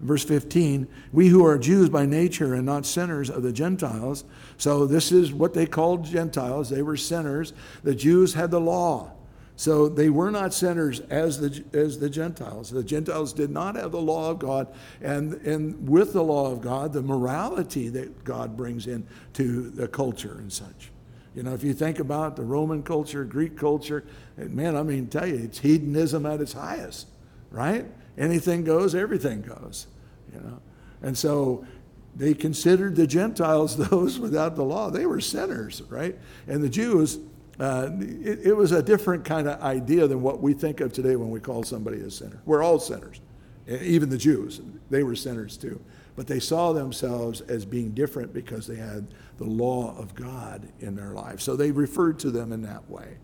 [0.03, 4.25] Verse 15, we who are Jews by nature and not sinners of the Gentiles.
[4.59, 6.69] So this is what they called Gentiles.
[6.69, 7.53] They were sinners.
[7.85, 9.13] The Jews had the law.
[9.55, 12.71] So they were not sinners as the, as the Gentiles.
[12.71, 14.67] The Gentiles did not have the law of God.
[15.01, 19.87] And, and with the law of God, the morality that God brings in to the
[19.87, 20.91] culture and such.
[21.37, 24.05] You know, if you think about the Roman culture, Greek culture,
[24.37, 27.07] man, I mean, tell you, it's hedonism at its highest,
[27.51, 27.87] right?
[28.19, 29.87] Anything goes, everything goes,
[30.33, 30.61] you know.
[31.03, 31.67] And so
[32.15, 34.91] they considered the Gentiles those without the law.
[34.91, 36.19] They were sinners, right?
[36.47, 37.19] And the Jews,
[37.59, 41.17] uh, it, it was a different kind of idea than what we think of today
[41.17, 42.41] when we call somebody a sinner.
[42.45, 43.21] We're all sinners,
[43.67, 44.61] even the Jews.
[44.91, 45.81] They were sinners too
[46.17, 49.07] but they saw themselves as being different because they had
[49.39, 51.43] the law of God in their lives.
[51.43, 53.17] So they referred to them in that way.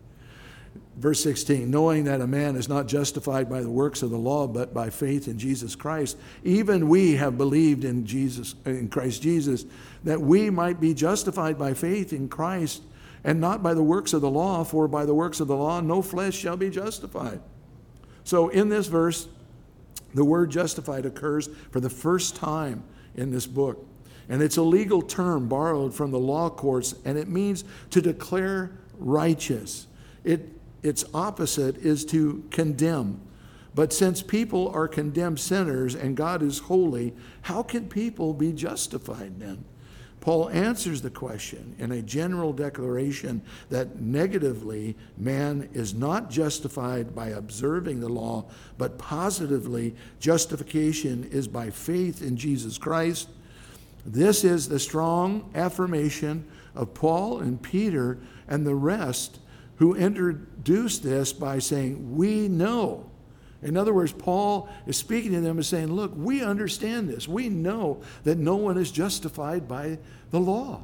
[0.97, 4.47] Verse 16, knowing that a man is not justified by the works of the law,
[4.47, 9.65] but by faith in Jesus Christ, even we have believed in Jesus, in Christ Jesus,
[10.03, 12.81] that we might be justified by faith in Christ
[13.23, 15.79] and not by the works of the law, for by the works of the law
[15.79, 17.39] no flesh shall be justified.
[18.23, 19.27] So in this verse,
[20.13, 22.83] the word justified occurs for the first time
[23.15, 23.85] in this book.
[24.27, 28.71] And it's a legal term borrowed from the law courts, and it means to declare
[28.97, 29.87] righteous.
[30.23, 33.21] It, its opposite is to condemn.
[33.75, 37.13] But since people are condemned sinners and God is holy,
[37.43, 39.63] how can people be justified then?
[40.21, 47.29] Paul answers the question in a general declaration that negatively, man is not justified by
[47.29, 48.45] observing the law,
[48.77, 53.29] but positively, justification is by faith in Jesus Christ.
[54.05, 58.17] This is the strong affirmation of Paul and Peter
[58.47, 59.39] and the rest
[59.79, 63.09] who introduced this by saying, We know
[63.61, 67.27] in other words, Paul is speaking to them and saying, Look, we understand this.
[67.27, 69.99] We know that no one is justified by
[70.31, 70.83] the law.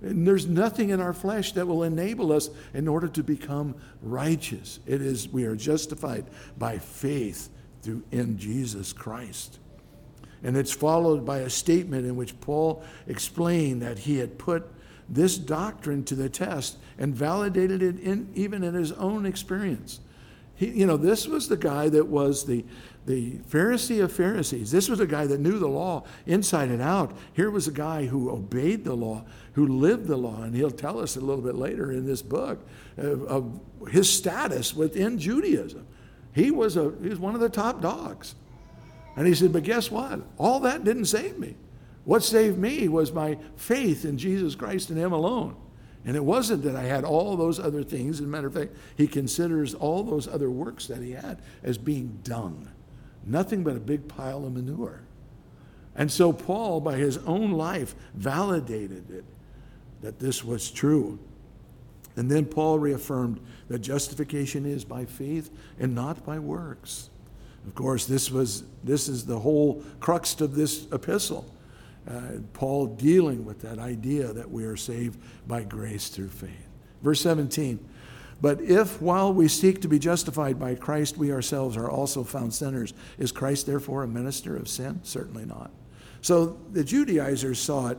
[0.00, 4.78] And there's nothing in our flesh that will enable us in order to become righteous.
[4.86, 6.26] It is, we are justified
[6.58, 7.48] by faith
[7.82, 9.58] through in Jesus Christ.
[10.42, 14.70] And it's followed by a statement in which Paul explained that he had put
[15.08, 20.00] this doctrine to the test and validated it in, even in his own experience.
[20.56, 22.64] He, you know, this was the guy that was the,
[23.06, 24.70] the Pharisee of Pharisees.
[24.70, 27.12] This was a guy that knew the law inside and out.
[27.32, 29.24] Here was a guy who obeyed the law,
[29.54, 30.42] who lived the law.
[30.42, 34.74] And he'll tell us a little bit later in this book of, of his status
[34.74, 35.86] within Judaism.
[36.32, 38.34] He was, a, he was one of the top dogs.
[39.16, 40.20] And he said, But guess what?
[40.38, 41.56] All that didn't save me.
[42.04, 45.56] What saved me was my faith in Jesus Christ and Him alone.
[46.04, 48.20] And it wasn't that I had all those other things.
[48.20, 51.78] As a matter of fact, he considers all those other works that he had as
[51.78, 52.68] being dung,
[53.24, 55.00] nothing but a big pile of manure.
[55.96, 59.24] And so Paul, by his own life, validated it
[60.02, 61.18] that this was true.
[62.16, 67.08] And then Paul reaffirmed that justification is by faith and not by works.
[67.66, 71.46] Of course, this was this is the whole crux of this epistle
[72.08, 76.68] uh, Paul dealing with that idea that we are saved by grace through faith.
[77.02, 77.78] Verse 17
[78.40, 82.52] But if while we seek to be justified by Christ, we ourselves are also found
[82.52, 85.00] sinners, is Christ therefore a minister of sin?
[85.02, 85.70] Certainly not.
[86.20, 87.98] So the Judaizers saw it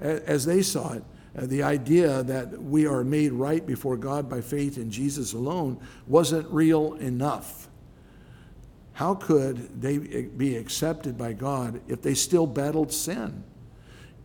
[0.00, 1.04] as they saw it.
[1.36, 5.78] Uh, the idea that we are made right before God by faith in Jesus alone
[6.06, 7.68] wasn't real enough.
[8.98, 13.44] How could they be accepted by God if they still battled sin?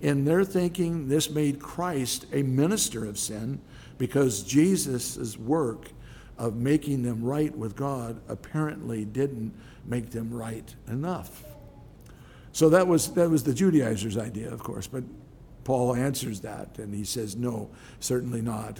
[0.01, 3.61] In their thinking, this made Christ a minister of sin
[3.99, 5.89] because Jesus' work
[6.39, 9.53] of making them right with God apparently didn't
[9.85, 11.43] make them right enough.
[12.51, 15.03] So that was, that was the Judaizers' idea, of course, but
[15.65, 17.69] Paul answers that and he says, no,
[17.99, 18.79] certainly not.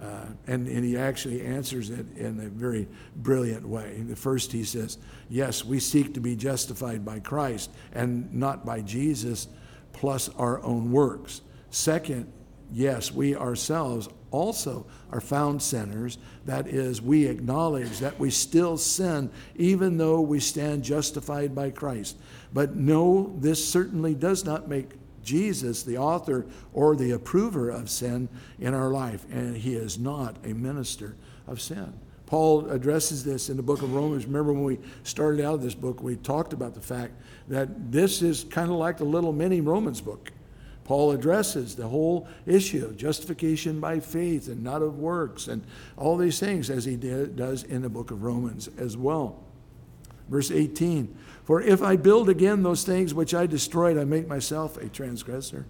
[0.00, 2.86] Uh, and, and he actually answers it in a very
[3.16, 4.00] brilliant way.
[4.06, 8.80] The first, he says, Yes, we seek to be justified by Christ and not by
[8.80, 9.48] Jesus
[9.92, 11.40] plus our own works.
[11.70, 12.32] Second,
[12.72, 16.18] yes, we ourselves also are found sinners.
[16.44, 22.16] That is, we acknowledge that we still sin even though we stand justified by Christ.
[22.52, 24.92] But no, this certainly does not make
[25.28, 30.36] Jesus the author or the approver of sin in our life, and he is not
[30.44, 31.16] a minister
[31.46, 31.92] of sin.
[32.24, 34.26] Paul addresses this in the book of Romans.
[34.26, 37.12] Remember when we started out of this book, we talked about the fact
[37.48, 40.32] that this is kind of like the little mini Romans book.
[40.84, 45.62] Paul addresses the whole issue of justification by faith and not of works and
[45.98, 49.44] all these things as he did, does in the book of Romans as well.
[50.28, 51.14] Verse 18
[51.44, 55.66] For if I build again those things which I destroyed, I make myself a transgressor.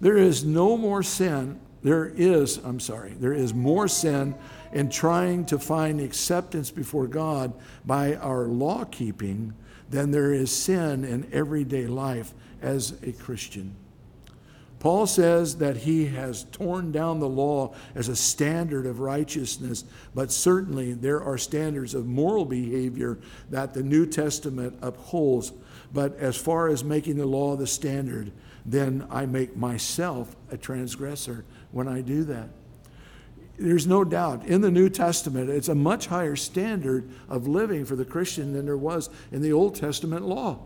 [0.00, 1.60] There is no more sin.
[1.82, 4.34] There is, I'm sorry, there is more sin
[4.72, 7.52] in trying to find acceptance before God
[7.84, 9.52] by our law keeping
[9.90, 13.76] than there is sin in everyday life as a Christian.
[14.84, 19.82] Paul says that he has torn down the law as a standard of righteousness,
[20.14, 23.18] but certainly there are standards of moral behavior
[23.48, 25.52] that the New Testament upholds.
[25.94, 28.30] But as far as making the law the standard,
[28.66, 32.50] then I make myself a transgressor when I do that.
[33.56, 37.96] There's no doubt in the New Testament, it's a much higher standard of living for
[37.96, 40.58] the Christian than there was in the Old Testament law.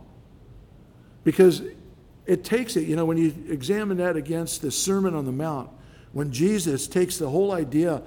[1.23, 1.63] Because
[2.29, 5.71] it takes it, you know, when you examine that against the Sermon on the Mount,
[6.13, 8.03] when Jesus takes the whole idea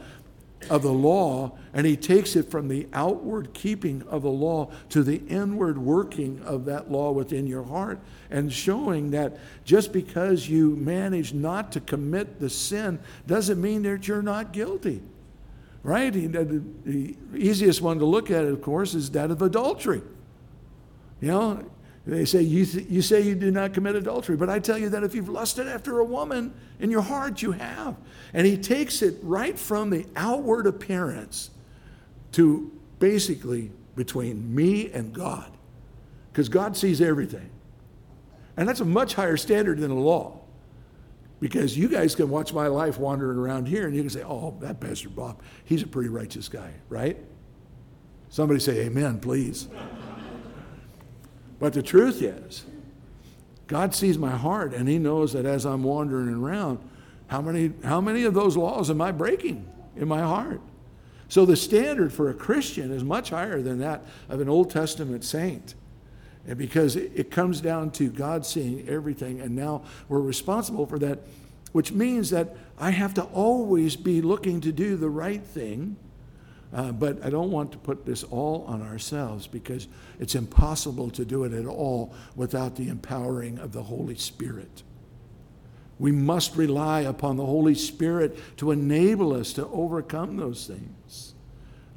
[0.69, 5.01] of the law and he takes it from the outward keeping of the law to
[5.01, 7.99] the inward working of that law within your heart
[8.29, 14.07] and showing that just because you manage not to commit the sin doesn't mean that
[14.07, 15.01] you're not guilty
[15.83, 16.13] right?
[16.13, 20.03] The easiest one to look at of course is that of adultery
[21.21, 21.65] you know
[22.05, 24.89] they say, you, th- you say you do not commit adultery, but I tell you
[24.89, 27.95] that if you've lusted after a woman in your heart, you have.
[28.33, 31.51] And he takes it right from the outward appearance
[32.31, 35.51] to basically between me and God,
[36.31, 37.49] because God sees everything.
[38.57, 40.39] And that's a much higher standard than the law.
[41.39, 44.55] Because you guys can watch my life wandering around here and you can say, oh,
[44.61, 47.17] that Pastor Bob, he's a pretty righteous guy, right?
[48.29, 49.67] Somebody say amen, please.
[51.61, 52.65] But the truth is,
[53.67, 56.79] God sees my heart and He knows that as I'm wandering around,
[57.27, 60.59] how many, how many of those laws am I breaking in my heart?
[61.29, 65.23] So the standard for a Christian is much higher than that of an Old Testament
[65.23, 65.75] saint.
[66.47, 71.19] And because it comes down to God seeing everything, and now we're responsible for that,
[71.73, 75.95] which means that I have to always be looking to do the right thing
[76.73, 79.87] uh, but I don't want to put this all on ourselves because
[80.19, 84.83] it's impossible to do it at all without the empowering of the Holy Spirit.
[85.99, 91.33] We must rely upon the Holy Spirit to enable us to overcome those things,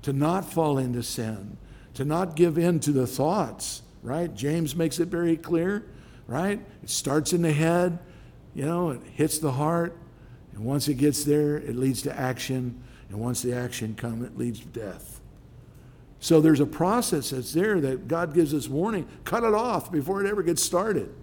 [0.02, 1.56] to not fall into sin,
[1.94, 4.34] to not give in to the thoughts, right?
[4.34, 5.86] James makes it very clear,
[6.26, 6.60] right?
[6.82, 7.98] It starts in the head,
[8.54, 9.96] you know, it hits the heart,
[10.52, 12.82] and once it gets there, it leads to action
[13.14, 15.20] and once the action comes, it leads to death.
[16.18, 19.06] So there's a process that's there that God gives us warning.
[19.22, 21.14] Cut it off before it ever gets started.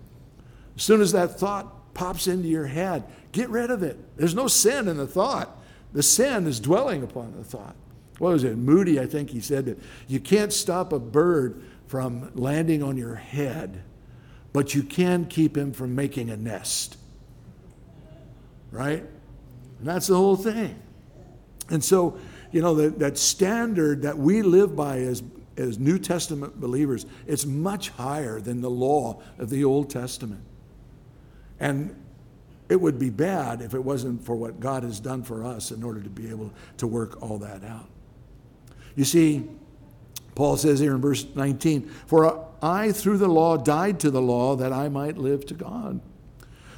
[0.77, 3.99] As soon as that thought pops into your head, get rid of it.
[4.15, 5.49] There's no sin in the thought.
[5.91, 7.75] The sin is dwelling upon the thought.
[8.19, 8.57] What was it?
[8.57, 9.77] Moody, I think he said that
[10.07, 13.83] you can't stop a bird from landing on your head,
[14.53, 16.95] but you can keep him from making a nest.
[18.71, 19.03] Right?
[19.79, 20.81] And that's the whole thing.
[21.71, 22.17] And so,
[22.51, 25.23] you know, that, that standard that we live by as,
[25.57, 30.43] as New Testament believers, it's much higher than the law of the Old Testament.
[31.59, 31.95] And
[32.69, 35.81] it would be bad if it wasn't for what God has done for us in
[35.83, 37.87] order to be able to work all that out.
[38.95, 39.47] You see,
[40.35, 44.55] Paul says here in verse 19, For I through the law died to the law
[44.57, 46.01] that I might live to God.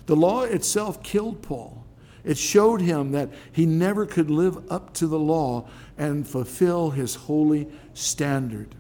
[0.06, 1.83] The law itself killed Paul.
[2.24, 5.68] It showed him that he never could live up to the law
[5.98, 8.76] and fulfill his holy standard.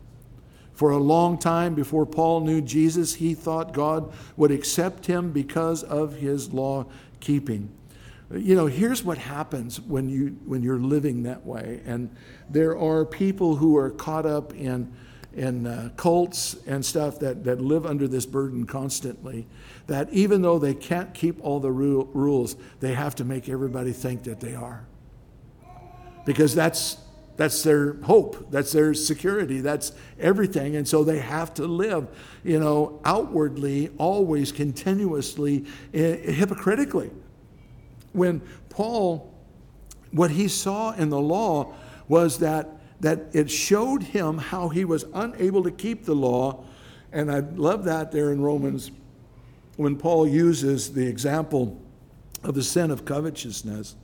[0.74, 5.84] For a long time before Paul knew Jesus, he thought God would accept him because
[5.84, 6.86] of his law
[7.20, 7.70] keeping.
[8.32, 11.82] You know, here's what happens when, you, when you're living that way.
[11.86, 12.16] And
[12.50, 14.92] there are people who are caught up in,
[15.34, 19.46] in uh, cults and stuff that, that live under this burden constantly.
[19.88, 23.92] That even though they can't keep all the ru- rules, they have to make everybody
[23.92, 24.86] think that they are.
[26.26, 26.98] Because that's
[27.36, 28.52] that's their hope.
[28.52, 29.60] That's their security.
[29.62, 30.76] That's everything.
[30.76, 32.08] And so they have to live,
[32.44, 37.10] you know, outwardly, always, continuously, eh, hypocritically.
[38.12, 39.34] When Paul,
[40.12, 41.74] what he saw in the law
[42.08, 42.70] was that,
[43.02, 46.64] that it showed him how he was unable to keep the law.
[47.12, 48.92] And I love that there in Romans
[49.76, 51.82] when Paul uses the example
[52.44, 53.96] of the sin of covetousness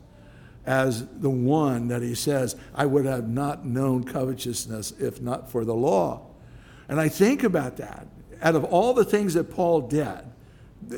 [0.66, 5.66] as the one that he says, I would have not known covetousness if not for
[5.66, 6.28] the law.
[6.88, 8.08] And I think about that.
[8.42, 10.20] Out of all the things that Paul did,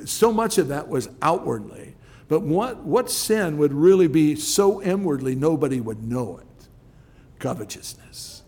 [0.06, 1.96] so much of that was outwardly.
[2.28, 6.68] But what, what sin would really be so inwardly nobody would know it?
[7.40, 8.44] Covetousness,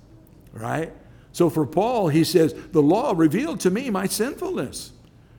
[0.54, 0.94] right?
[1.32, 4.94] So for Paul, he says, The law revealed to me my sinfulness.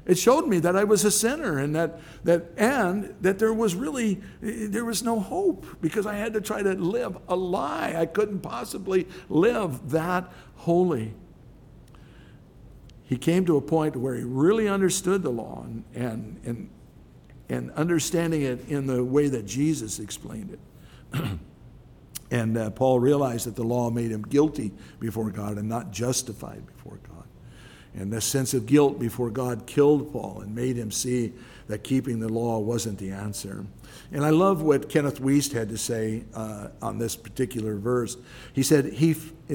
[0.06, 3.74] It showed me that I was a sinner and that, that, and that there was
[3.74, 7.94] really, there was no hope because I had to try to live a lie.
[7.96, 11.14] I couldn't possibly live that holy.
[13.04, 16.70] He came to a point where he really understood the law and, and, and,
[17.48, 20.58] and understanding it in the way that Jesus explained
[21.12, 21.20] it.
[22.30, 26.66] and uh, Paul realized that the law made him guilty before God and not justified
[26.66, 27.13] before God.
[27.96, 31.32] And this sense of guilt before God killed Paul and made him see
[31.68, 33.64] that keeping the law wasn't the answer.
[34.12, 38.16] And I love what Kenneth Wuest had to say uh, on this particular verse.
[38.52, 39.14] He said, he,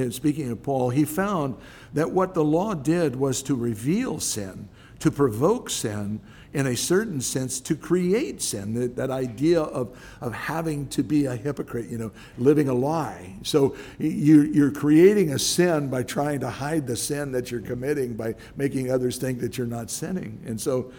[0.09, 1.57] speaking of Paul, he found
[1.93, 4.69] that what the law did was to reveal sin,
[4.99, 6.19] to provoke sin,
[6.53, 11.25] in a certain sense, to create sin, that, that idea of, of having to be
[11.25, 13.35] a hypocrite, you know, living a lie.
[13.43, 18.15] So you, you're creating a sin by trying to hide the sin that you're committing
[18.15, 20.41] by making others think that you're not sinning.
[20.45, 20.91] And so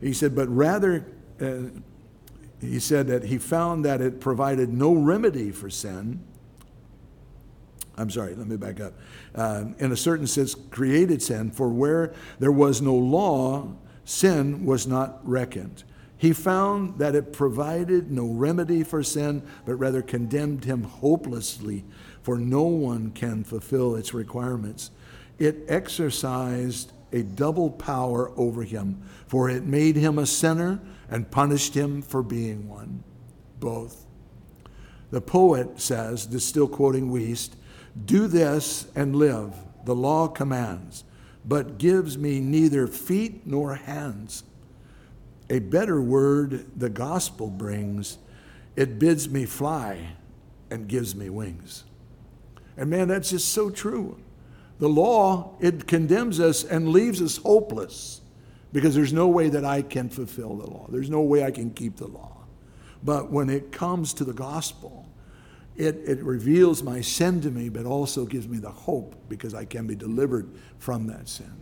[0.00, 1.06] he said, but rather,
[1.40, 1.58] uh,
[2.60, 6.20] he said that he found that it provided no remedy for sin.
[7.96, 8.94] I'm sorry, let me back up.
[9.34, 13.72] Uh, in a certain sense, created sin, for where there was no law,
[14.06, 15.82] sin was not reckoned.
[16.16, 21.84] He found that it provided no remedy for sin, but rather condemned him hopelessly,
[22.22, 24.90] for no one can fulfill its requirements.
[25.38, 30.80] It exercised a double power over him, for it made him a sinner
[31.10, 33.02] and punished him for being one.
[33.60, 34.06] Both.
[35.10, 37.50] The poet says, still quoting Wuest,
[38.04, 39.54] do this and live,
[39.84, 41.04] the law commands
[41.46, 44.42] but gives me neither feet nor hands.
[45.48, 48.18] A better word the gospel brings.
[48.74, 50.16] It bids me fly
[50.70, 51.84] and gives me wings.
[52.76, 54.18] And man, that's just so true.
[54.78, 58.20] The law, it condemns us and leaves us hopeless
[58.72, 60.86] because there's no way that I can fulfill the law.
[60.90, 62.44] There's no way I can keep the law.
[63.02, 65.05] But when it comes to the gospel,
[65.76, 69.64] it, it reveals my sin to me, but also gives me the hope because I
[69.64, 71.52] can be delivered from that sin.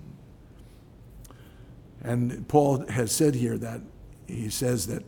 [2.03, 3.81] And Paul has said here that
[4.27, 5.03] he says that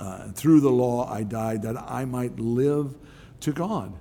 [0.00, 2.94] uh, through the law I died that I might live
[3.40, 3.94] to God.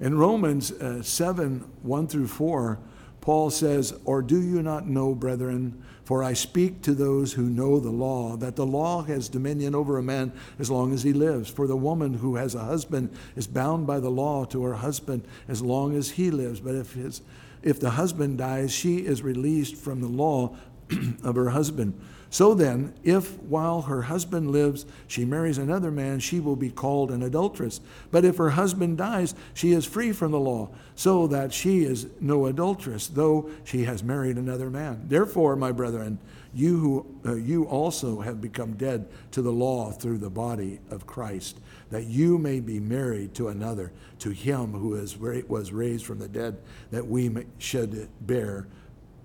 [0.00, 2.78] In Romans uh, 7 1 through 4,
[3.20, 7.80] Paul says, Or do you not know, brethren, for I speak to those who know
[7.80, 11.48] the law, that the law has dominion over a man as long as he lives.
[11.48, 15.26] For the woman who has a husband is bound by the law to her husband
[15.48, 16.60] as long as he lives.
[16.60, 17.22] But if, his,
[17.62, 20.56] if the husband dies, she is released from the law
[21.24, 21.98] of her husband.
[22.34, 27.12] So then, if while her husband lives she marries another man, she will be called
[27.12, 27.80] an adulteress.
[28.10, 32.08] But if her husband dies, she is free from the law, so that she is
[32.20, 35.04] no adulteress, though she has married another man.
[35.06, 36.18] Therefore, my brethren,
[36.52, 41.06] you, who, uh, you also have become dead to the law through the body of
[41.06, 41.60] Christ,
[41.90, 46.26] that you may be married to another, to him who is, was raised from the
[46.26, 46.58] dead,
[46.90, 48.66] that we may, should bear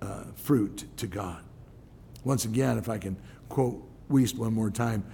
[0.00, 1.42] uh, fruit to God.
[2.24, 3.16] Once again, if I can
[3.48, 5.04] quote Wuest one more time,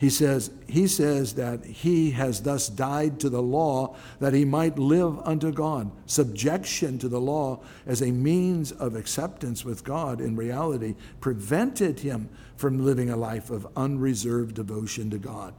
[0.00, 4.78] he says, he says that he has thus died to the law that he might
[4.78, 5.90] live unto God.
[6.06, 12.30] Subjection to the law as a means of acceptance with God in reality prevented him
[12.56, 15.52] from living a life of unreserved devotion to God.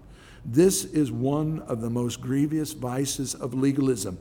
[0.43, 4.17] This is one of the most grievous vices of legalism,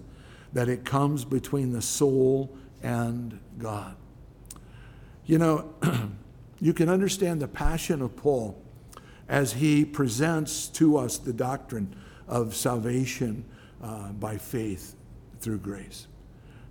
[0.52, 3.96] that it comes between the soul and God.
[5.24, 5.74] You know,
[6.60, 8.60] you can understand the passion of Paul
[9.28, 11.94] as he presents to us the doctrine
[12.28, 13.44] of salvation
[13.82, 14.94] uh, by faith
[15.40, 16.06] through grace.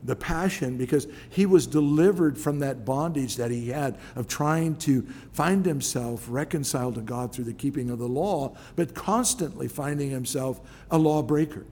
[0.03, 5.01] The passion, because he was delivered from that bondage that he had of trying to
[5.33, 10.61] find himself reconciled to God through the keeping of the law, but constantly finding himself
[10.91, 11.65] a lawbreaker.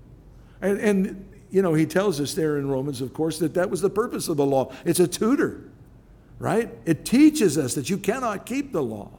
[0.62, 3.80] And, and you know, he tells us there in Romans, of course, that that was
[3.80, 4.74] the purpose of the law.
[4.84, 5.67] It's a tutor,
[6.40, 6.70] right?
[6.86, 9.12] It teaches us that you cannot keep the law.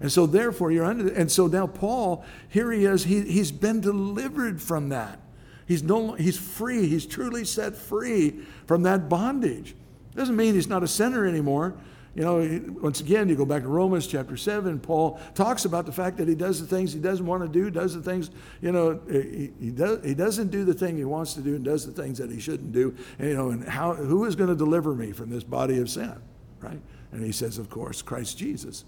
[0.00, 3.80] And so therefore you're under and so now Paul, here he is, he, he's been
[3.80, 5.20] delivered from that.
[5.66, 9.76] He's no he's free, he's truly set free from that bondage.
[10.14, 11.74] Doesn't mean he's not a sinner anymore.
[12.14, 15.92] You know, once again, you go back to Romans chapter 7, Paul talks about the
[15.92, 18.30] fact that he does the things he doesn't want to do, does the things,
[18.60, 21.64] you know, he, he, does, he doesn't do the thing he wants to do and
[21.64, 22.94] does the things that he shouldn't do.
[23.18, 25.88] And, you know, and how, who is going to deliver me from this body of
[25.88, 26.14] sin,
[26.62, 26.80] right?
[27.12, 28.84] And he says, of course, Christ Jesus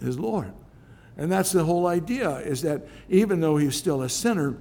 [0.00, 0.52] is Lord.
[1.16, 4.56] And that's the whole idea is that even though he's still a sinner,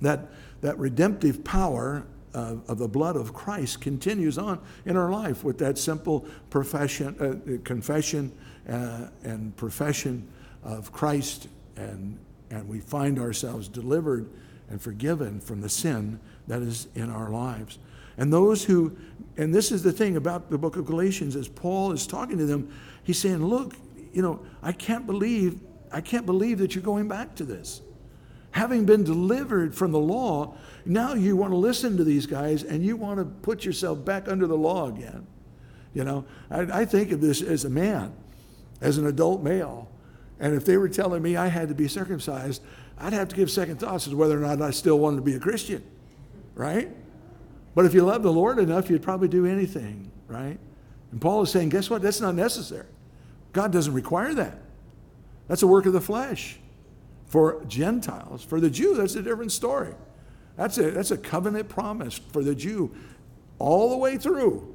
[0.00, 0.26] that,
[0.60, 2.04] that redemptive power
[2.34, 7.16] of, of the blood of Christ continues on in our life with that simple profession,
[7.20, 8.32] uh, confession
[8.68, 10.28] uh, and profession
[10.62, 12.18] of Christ, and,
[12.50, 14.28] and we find ourselves delivered
[14.68, 17.78] and forgiven from the sin that is in our lives.
[18.18, 18.96] And those who,
[19.36, 22.44] and this is the thing about the book of Galatians, as Paul is talking to
[22.44, 22.70] them,
[23.04, 23.74] he's saying, Look,
[24.12, 25.60] you know, I can't believe,
[25.92, 27.80] I can't believe that you're going back to this.
[28.50, 32.84] Having been delivered from the law, now you want to listen to these guys and
[32.84, 35.26] you want to put yourself back under the law again.
[35.94, 38.12] You know, I, I think of this as a man,
[38.80, 39.88] as an adult male.
[40.40, 42.62] And if they were telling me I had to be circumcised,
[42.96, 45.22] I'd have to give second thoughts as to whether or not I still wanted to
[45.22, 45.84] be a Christian,
[46.54, 46.90] right?
[47.78, 50.58] But if you love the Lord enough, you'd probably do anything, right?
[51.12, 52.02] And Paul is saying, guess what?
[52.02, 52.88] That's not necessary.
[53.52, 54.58] God doesn't require that.
[55.46, 56.58] That's a work of the flesh.
[57.26, 59.94] For Gentiles, for the Jew, that's a different story.
[60.56, 62.92] That's a, that's a covenant promise for the Jew
[63.60, 64.74] all the way through.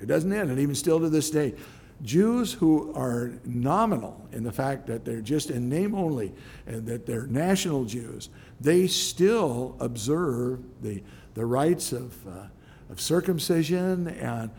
[0.00, 1.52] It doesn't end, and even still to this day.
[2.00, 6.32] Jews who are nominal in the fact that they're just in name only
[6.66, 8.30] and that they're national Jews,
[8.62, 11.02] they still observe the,
[11.40, 12.48] the rites of, uh,
[12.90, 14.50] of circumcision and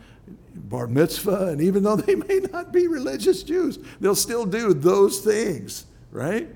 [0.52, 5.20] bar mitzvah, and even though they may not be religious Jews, they'll still do those
[5.20, 6.48] things, right?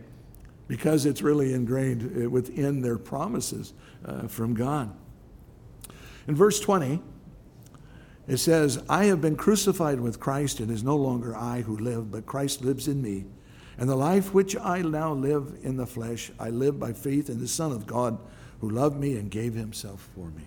[0.66, 3.72] Because it's really ingrained uh, within their promises
[4.05, 4.93] uh, from God.
[6.27, 7.01] In verse 20,
[8.27, 10.59] it says, I have been crucified with Christ.
[10.59, 13.27] And it is no longer I who live, but Christ lives in me.
[13.79, 17.39] And the life which I now live in the flesh, I live by faith in
[17.39, 18.18] the Son of God
[18.61, 20.45] who loved me and gave himself for me.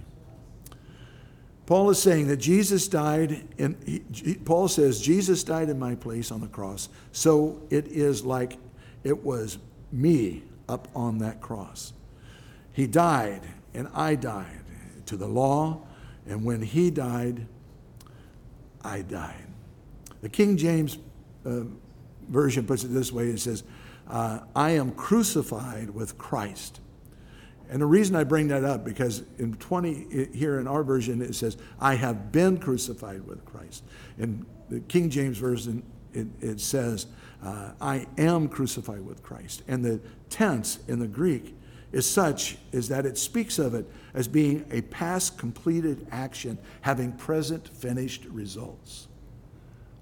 [1.66, 6.42] Paul is saying that Jesus died, and Paul says, Jesus died in my place on
[6.42, 6.90] the cross.
[7.12, 8.58] So it is like
[9.04, 9.60] it was
[9.92, 11.94] me up on that cross.
[12.74, 13.44] He died,
[13.76, 14.64] and I died
[15.06, 15.82] to the law,
[16.28, 17.46] and when he died,
[18.84, 19.46] I died.
[20.22, 20.98] The King James
[21.46, 21.62] uh,
[22.30, 23.64] Version puts it this way it says,
[24.08, 26.80] uh, I am crucified with Christ.
[27.70, 31.36] And the reason I bring that up, because in 20, here in our version, it
[31.36, 33.84] says, I have been crucified with Christ.
[34.18, 37.06] In the King James Version, it, it says,
[37.44, 39.62] uh, I am crucified with Christ.
[39.68, 41.56] And the tense in the Greek
[41.92, 47.12] is such is that it speaks of it as being a past completed action having
[47.14, 49.08] present finished results.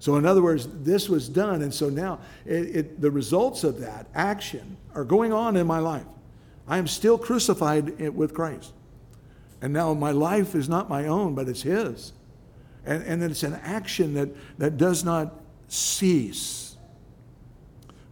[0.00, 3.80] So, in other words, this was done, and so now it, it, the results of
[3.80, 6.04] that action are going on in my life.
[6.68, 8.72] I am still crucified with Christ.
[9.60, 12.12] And now my life is not my own, but it's His.
[12.84, 15.34] And, and it's an action that, that does not
[15.68, 16.76] cease.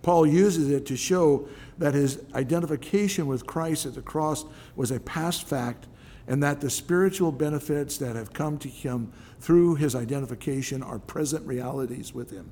[0.03, 1.49] Paul uses it to show
[1.79, 4.45] that his identification with Christ at the cross
[4.77, 5.89] was a past fact
[6.29, 11.47] and that the spiritual benefits that have come to him through his identification are present
[11.47, 12.51] realities with him.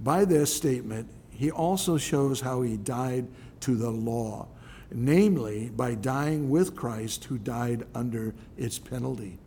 [0.00, 3.26] By this statement, he also shows how he died
[3.60, 4.48] to the law
[4.92, 9.38] namely by dying with Christ who died under its penalty.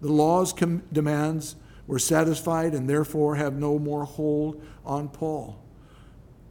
[0.00, 1.56] The law's com- demands
[1.86, 5.62] were satisfied and therefore have no more hold on Paul.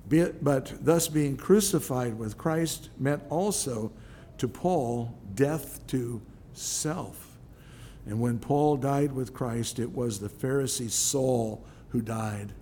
[0.08, 3.92] But thus being crucified with Christ meant also
[4.38, 6.22] to Paul death to
[6.54, 7.38] self.
[8.06, 12.54] And when Paul died with Christ, it was the Pharisee Saul who died.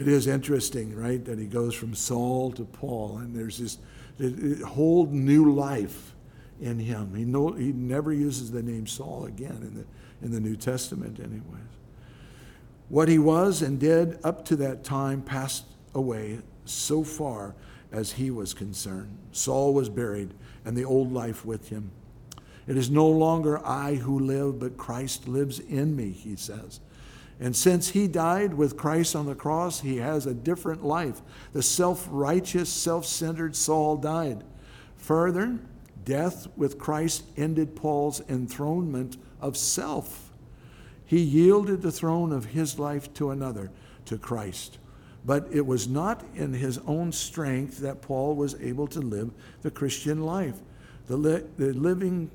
[0.00, 5.04] It is interesting, right, that he goes from Saul to Paul, and there's this whole
[5.08, 6.14] new life
[6.58, 7.14] in him.
[7.14, 9.84] He, no, he never uses the name Saul again in the,
[10.24, 11.44] in the New Testament, anyways.
[12.88, 17.54] What he was and did up to that time passed away so far
[17.92, 19.18] as he was concerned.
[19.32, 20.32] Saul was buried,
[20.64, 21.90] and the old life with him.
[22.66, 26.80] It is no longer I who live, but Christ lives in me, he says.
[27.40, 31.22] And since he died with Christ on the cross, he has a different life.
[31.54, 34.44] The self righteous, self centered Saul died.
[34.98, 35.58] Further,
[36.04, 40.32] death with Christ ended Paul's enthronement of self.
[41.06, 43.70] He yielded the throne of his life to another,
[44.04, 44.78] to Christ.
[45.24, 49.30] But it was not in his own strength that Paul was able to live
[49.62, 50.56] the Christian life.
[51.06, 52.30] The, li- the living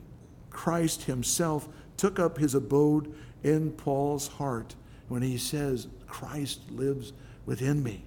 [0.49, 4.75] Christ himself took up his abode in Paul's heart
[5.07, 7.13] when he says, Christ lives
[7.45, 8.03] within me.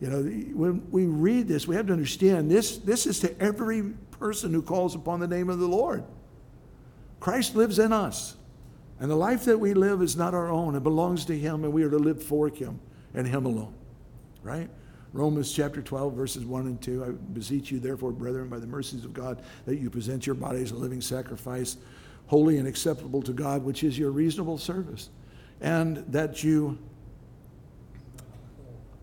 [0.00, 3.82] You know, when we read this, we have to understand this, this is to every
[4.10, 6.04] person who calls upon the name of the Lord.
[7.20, 8.34] Christ lives in us.
[8.98, 11.72] And the life that we live is not our own, it belongs to Him, and
[11.72, 12.80] we are to live for Him
[13.14, 13.74] and Him alone.
[14.42, 14.68] Right?
[15.12, 17.04] Romans chapter 12, verses 1 and 2.
[17.04, 20.70] I beseech you, therefore, brethren, by the mercies of God, that you present your bodies
[20.70, 21.76] a living sacrifice,
[22.26, 25.10] holy and acceptable to God, which is your reasonable service
[25.62, 26.76] and that you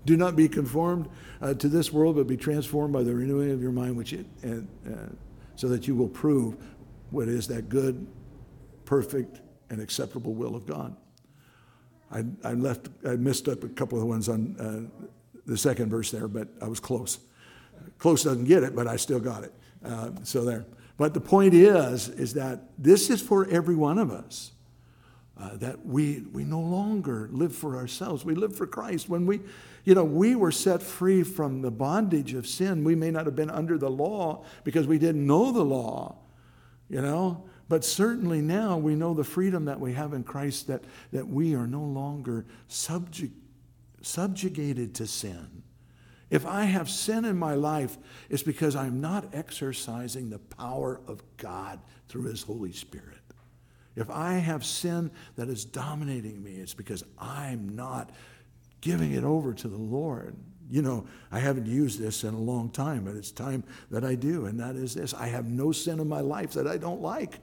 [0.05, 1.09] do not be conformed
[1.41, 4.25] uh, to this world, but be transformed by the renewing of your mind, which it,
[4.43, 5.13] and, uh,
[5.55, 6.57] so that you will prove
[7.11, 8.05] what is that good,
[8.85, 9.39] perfect,
[9.69, 10.95] and acceptable will of God.
[12.11, 15.05] I, I left, I missed up a couple of the ones on uh,
[15.45, 17.19] the second verse there, but I was close.
[17.97, 19.53] Close doesn't get it, but I still got it.
[19.85, 20.65] Uh, so there.
[20.97, 24.51] But the point is, is that this is for every one of us
[25.39, 28.25] uh, that we, we no longer live for ourselves.
[28.25, 29.07] We live for Christ.
[29.07, 29.39] When we,
[29.85, 32.83] you know, we were set free from the bondage of sin.
[32.83, 36.17] We may not have been under the law because we didn't know the law,
[36.89, 40.83] you know, but certainly now we know the freedom that we have in Christ that,
[41.13, 43.33] that we are no longer subject,
[44.01, 45.63] subjugated to sin.
[46.29, 47.97] If I have sin in my life,
[48.29, 53.18] it's because I'm not exercising the power of God through His Holy Spirit.
[53.99, 58.11] If I have sin that is dominating me, it's because I'm not
[58.81, 60.35] giving it over to the Lord.
[60.69, 64.15] You know, I haven't used this in a long time, but it's time that I
[64.15, 67.01] do, and that is this I have no sin in my life that I don't
[67.01, 67.39] like.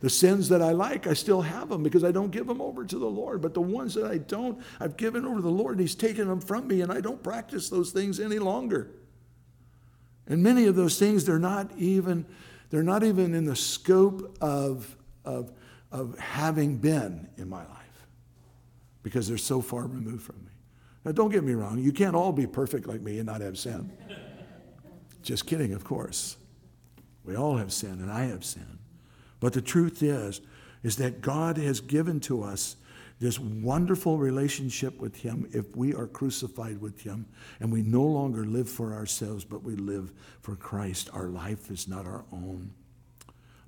[0.00, 2.84] The sins that I like, I still have them because I don't give them over
[2.84, 3.40] to the Lord.
[3.40, 6.28] But the ones that I don't, I've given over to the Lord, and He's taken
[6.28, 8.92] them from me, and I don't practice those things any longer.
[10.28, 12.26] And many of those things, they're not even,
[12.70, 14.94] they're not even in the scope of
[15.24, 15.52] of,
[15.90, 18.06] of having been in my life
[19.02, 20.50] because they're so far removed from me.
[21.04, 23.58] Now, don't get me wrong, you can't all be perfect like me and not have
[23.58, 23.90] sin.
[25.22, 26.36] Just kidding, of course.
[27.24, 28.78] We all have sin, and I have sin.
[29.40, 30.40] But the truth is,
[30.82, 32.76] is that God has given to us
[33.20, 37.26] this wonderful relationship with Him if we are crucified with Him
[37.60, 41.10] and we no longer live for ourselves, but we live for Christ.
[41.12, 42.70] Our life is not our own.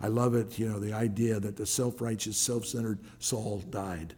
[0.01, 4.15] I love it, you know, the idea that the self righteous, self centered Saul died.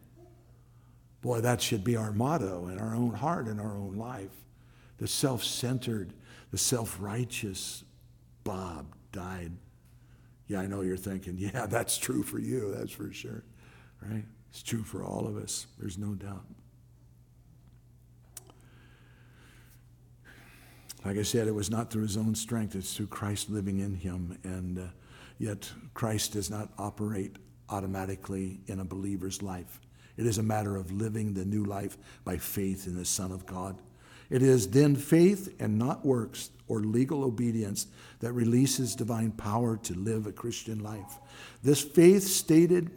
[1.23, 4.31] Boy, that should be our motto in our own heart and our own life.
[4.99, 6.13] The self centered,
[6.51, 7.85] the self righteous
[8.45, 9.53] Bob died.
[10.47, 13.43] Yeah, I know you're thinking, yeah, that's true for you, that's for sure.
[14.01, 14.25] Right?
[14.51, 16.45] It's true for all of us, there's no doubt.
[21.05, 23.95] Like I said, it was not through his own strength, it's through Christ living in
[23.95, 24.39] him.
[24.45, 24.83] And uh,
[25.43, 27.35] Yet Christ does not operate
[27.69, 29.81] automatically in a believer's life.
[30.17, 33.45] It is a matter of living the new life by faith in the Son of
[33.45, 33.83] God.
[34.31, 37.89] It is then faith and not works or legal obedience
[38.21, 41.19] that releases divine power to live a Christian life.
[41.61, 42.93] This faith, stated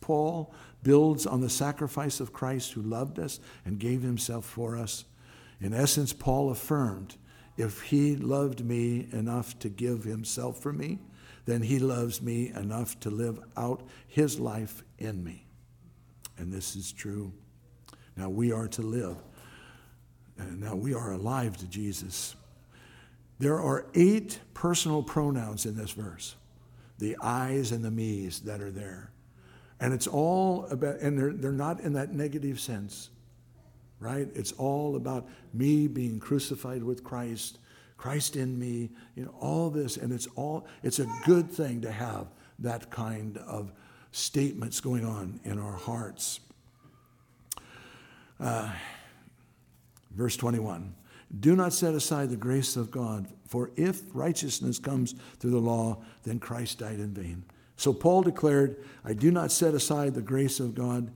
[0.00, 5.04] Paul, builds on the sacrifice of Christ who loved us and gave himself for us.
[5.60, 7.16] In essence, Paul affirmed
[7.58, 11.00] if he loved me enough to give himself for me,
[11.46, 15.46] then he loves me enough to live out his life in me.
[16.36, 17.32] And this is true.
[18.16, 19.16] Now we are to live.
[20.38, 22.36] And now we are alive to Jesus.
[23.38, 26.36] There are eight personal pronouns in this verse
[26.98, 29.10] the I's and the me's that are there.
[29.80, 33.10] And it's all about, and they're, they're not in that negative sense.
[34.00, 34.28] right?
[34.34, 37.58] It's all about me being crucified with Christ,
[37.96, 41.90] Christ in me, you know, all this, and it's all, it's a good thing to
[41.90, 42.26] have
[42.58, 43.72] that kind of
[44.12, 46.40] statements going on in our hearts.
[48.38, 48.70] Uh,
[50.10, 50.94] verse 21
[51.40, 55.98] Do not set aside the grace of God, for if righteousness comes through the law,
[56.24, 57.44] then Christ died in vain.
[57.76, 61.10] So Paul declared, I do not set aside the grace of God.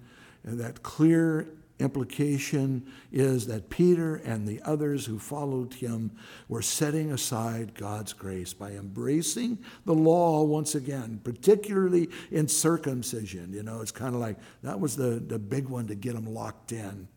[0.44, 1.48] And that clear
[1.80, 6.10] implication is that Peter and the others who followed him
[6.48, 13.52] were setting aside God's grace by embracing the law once again, particularly in circumcision.
[13.52, 16.26] You know, it's kind of like that was the, the big one to get them
[16.26, 17.08] locked in.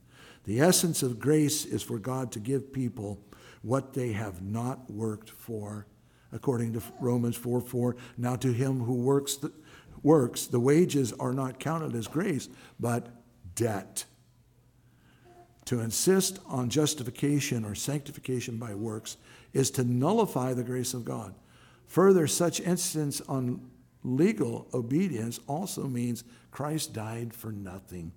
[0.45, 3.19] The essence of grace is for God to give people
[3.61, 5.87] what they have not worked for,
[6.31, 7.95] according to Romans 4 4.
[8.17, 9.53] Now, to him who works the,
[10.03, 12.49] works, the wages are not counted as grace,
[12.79, 13.07] but
[13.55, 14.05] debt.
[15.65, 19.17] To insist on justification or sanctification by works
[19.53, 21.35] is to nullify the grace of God.
[21.87, 23.69] Further, such insistence on
[24.03, 28.11] legal obedience also means Christ died for nothing.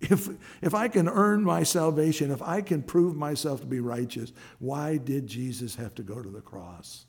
[0.00, 0.28] If,
[0.62, 4.96] if I can earn my salvation, if I can prove myself to be righteous, why
[4.96, 7.04] did Jesus have to go to the cross?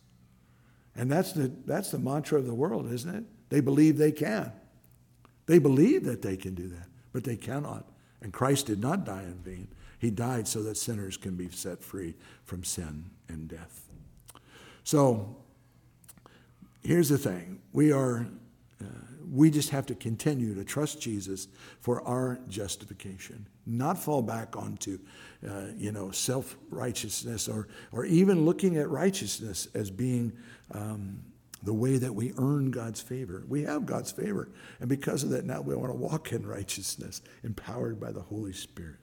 [0.96, 3.24] And that's the, that's the mantra of the world, isn't it?
[3.50, 4.52] They believe they can.
[5.46, 7.89] They believe that they can do that, but they cannot.
[8.22, 9.68] And Christ did not die in vain.
[9.98, 12.16] He died so that sinners can be set free
[12.46, 13.84] from sin and death.
[14.84, 15.36] So
[16.84, 18.28] here's the thing we are.
[18.82, 18.86] Uh,
[19.32, 21.50] we just have to continue to trust Jesus
[21.82, 24.98] for our justification, not fall back onto,
[25.48, 30.32] uh, you know, self righteousness or or even looking at righteousness as being
[30.72, 31.20] um,
[31.62, 33.44] the way that we earn God's favor.
[33.48, 34.50] We have God's favor,
[34.80, 38.54] and because of that, now we want to walk in righteousness, empowered by the Holy
[38.54, 38.98] Spirit.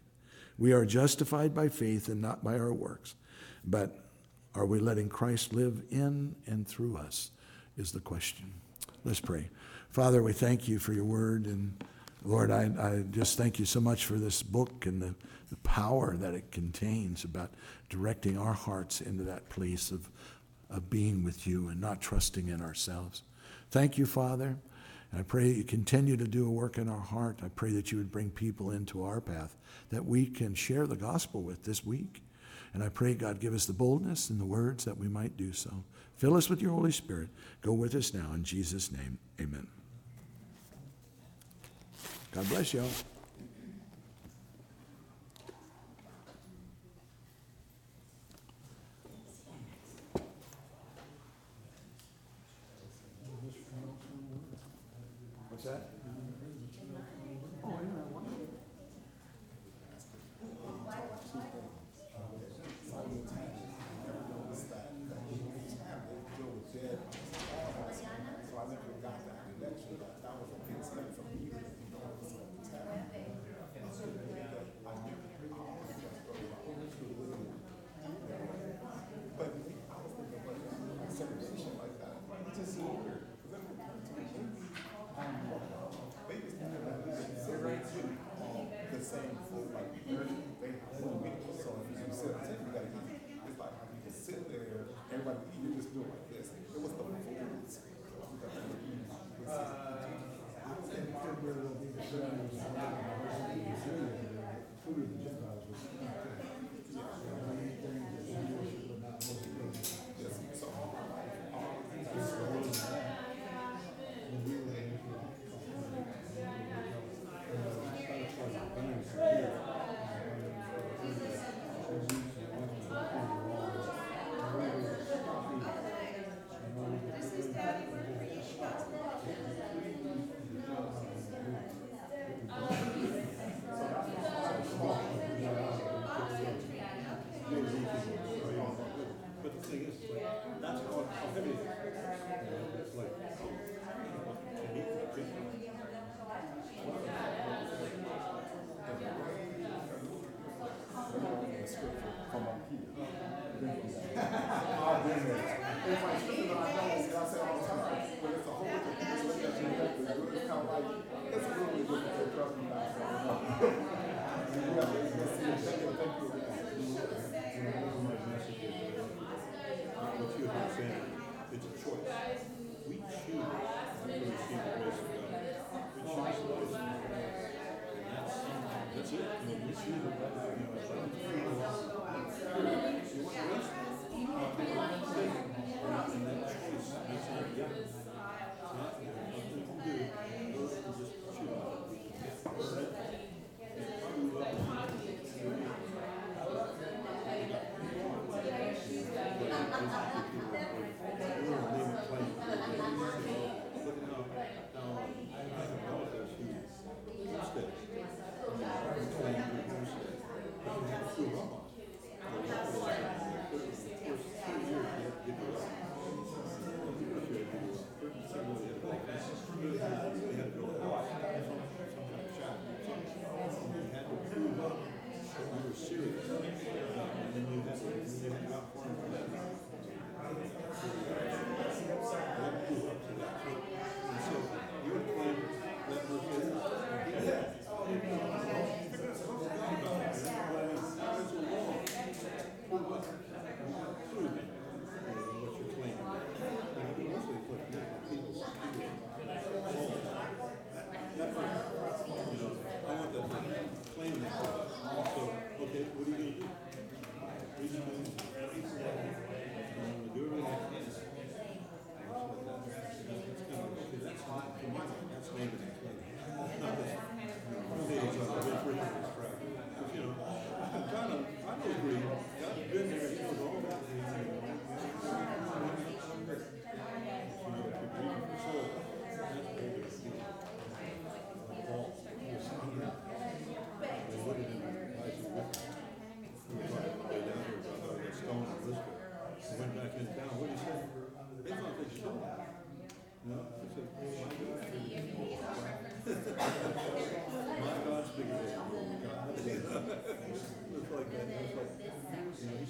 [0.58, 3.14] We are justified by faith and not by our works,
[3.64, 4.06] but
[4.54, 7.30] are we letting Christ live in and through us?
[7.76, 8.54] Is the question.
[9.04, 9.50] Let's pray.
[9.90, 11.44] Father, we thank you for your word.
[11.44, 11.84] And
[12.24, 15.14] Lord, I, I just thank you so much for this book and the,
[15.50, 17.50] the power that it contains about
[17.90, 20.08] directing our hearts into that place of,
[20.70, 23.22] of being with you and not trusting in ourselves.
[23.70, 24.56] Thank you, Father.
[25.12, 27.38] And I pray that you continue to do a work in our heart.
[27.44, 29.56] I pray that you would bring people into our path
[29.90, 32.22] that we can share the gospel with this week.
[32.74, 35.52] And I pray, God, give us the boldness and the words that we might do
[35.52, 35.84] so.
[36.16, 37.28] Fill us with your Holy Spirit.
[37.62, 38.32] Go with us now.
[38.34, 39.66] In Jesus' name, amen.
[42.32, 42.82] God bless you.
[42.82, 43.04] What's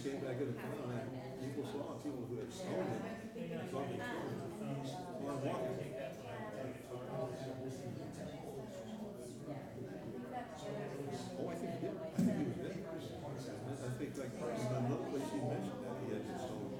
[0.07, 1.11] came back town, and
[1.43, 3.91] people saw people who had stolen it, i.
[11.37, 12.87] Oh, I think he did, I think he was dead.
[13.67, 14.31] I think like,
[15.43, 16.71] mentioned that he had been stolen.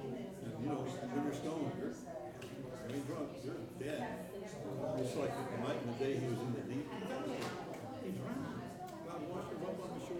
[0.63, 4.07] You know, you're you're, I mean, drunk, you're dead.
[4.39, 6.87] It's like the night and the day he was in the deep.
[6.87, 8.63] He drowned.
[9.03, 9.51] God washed
[9.83, 10.15] on the shore.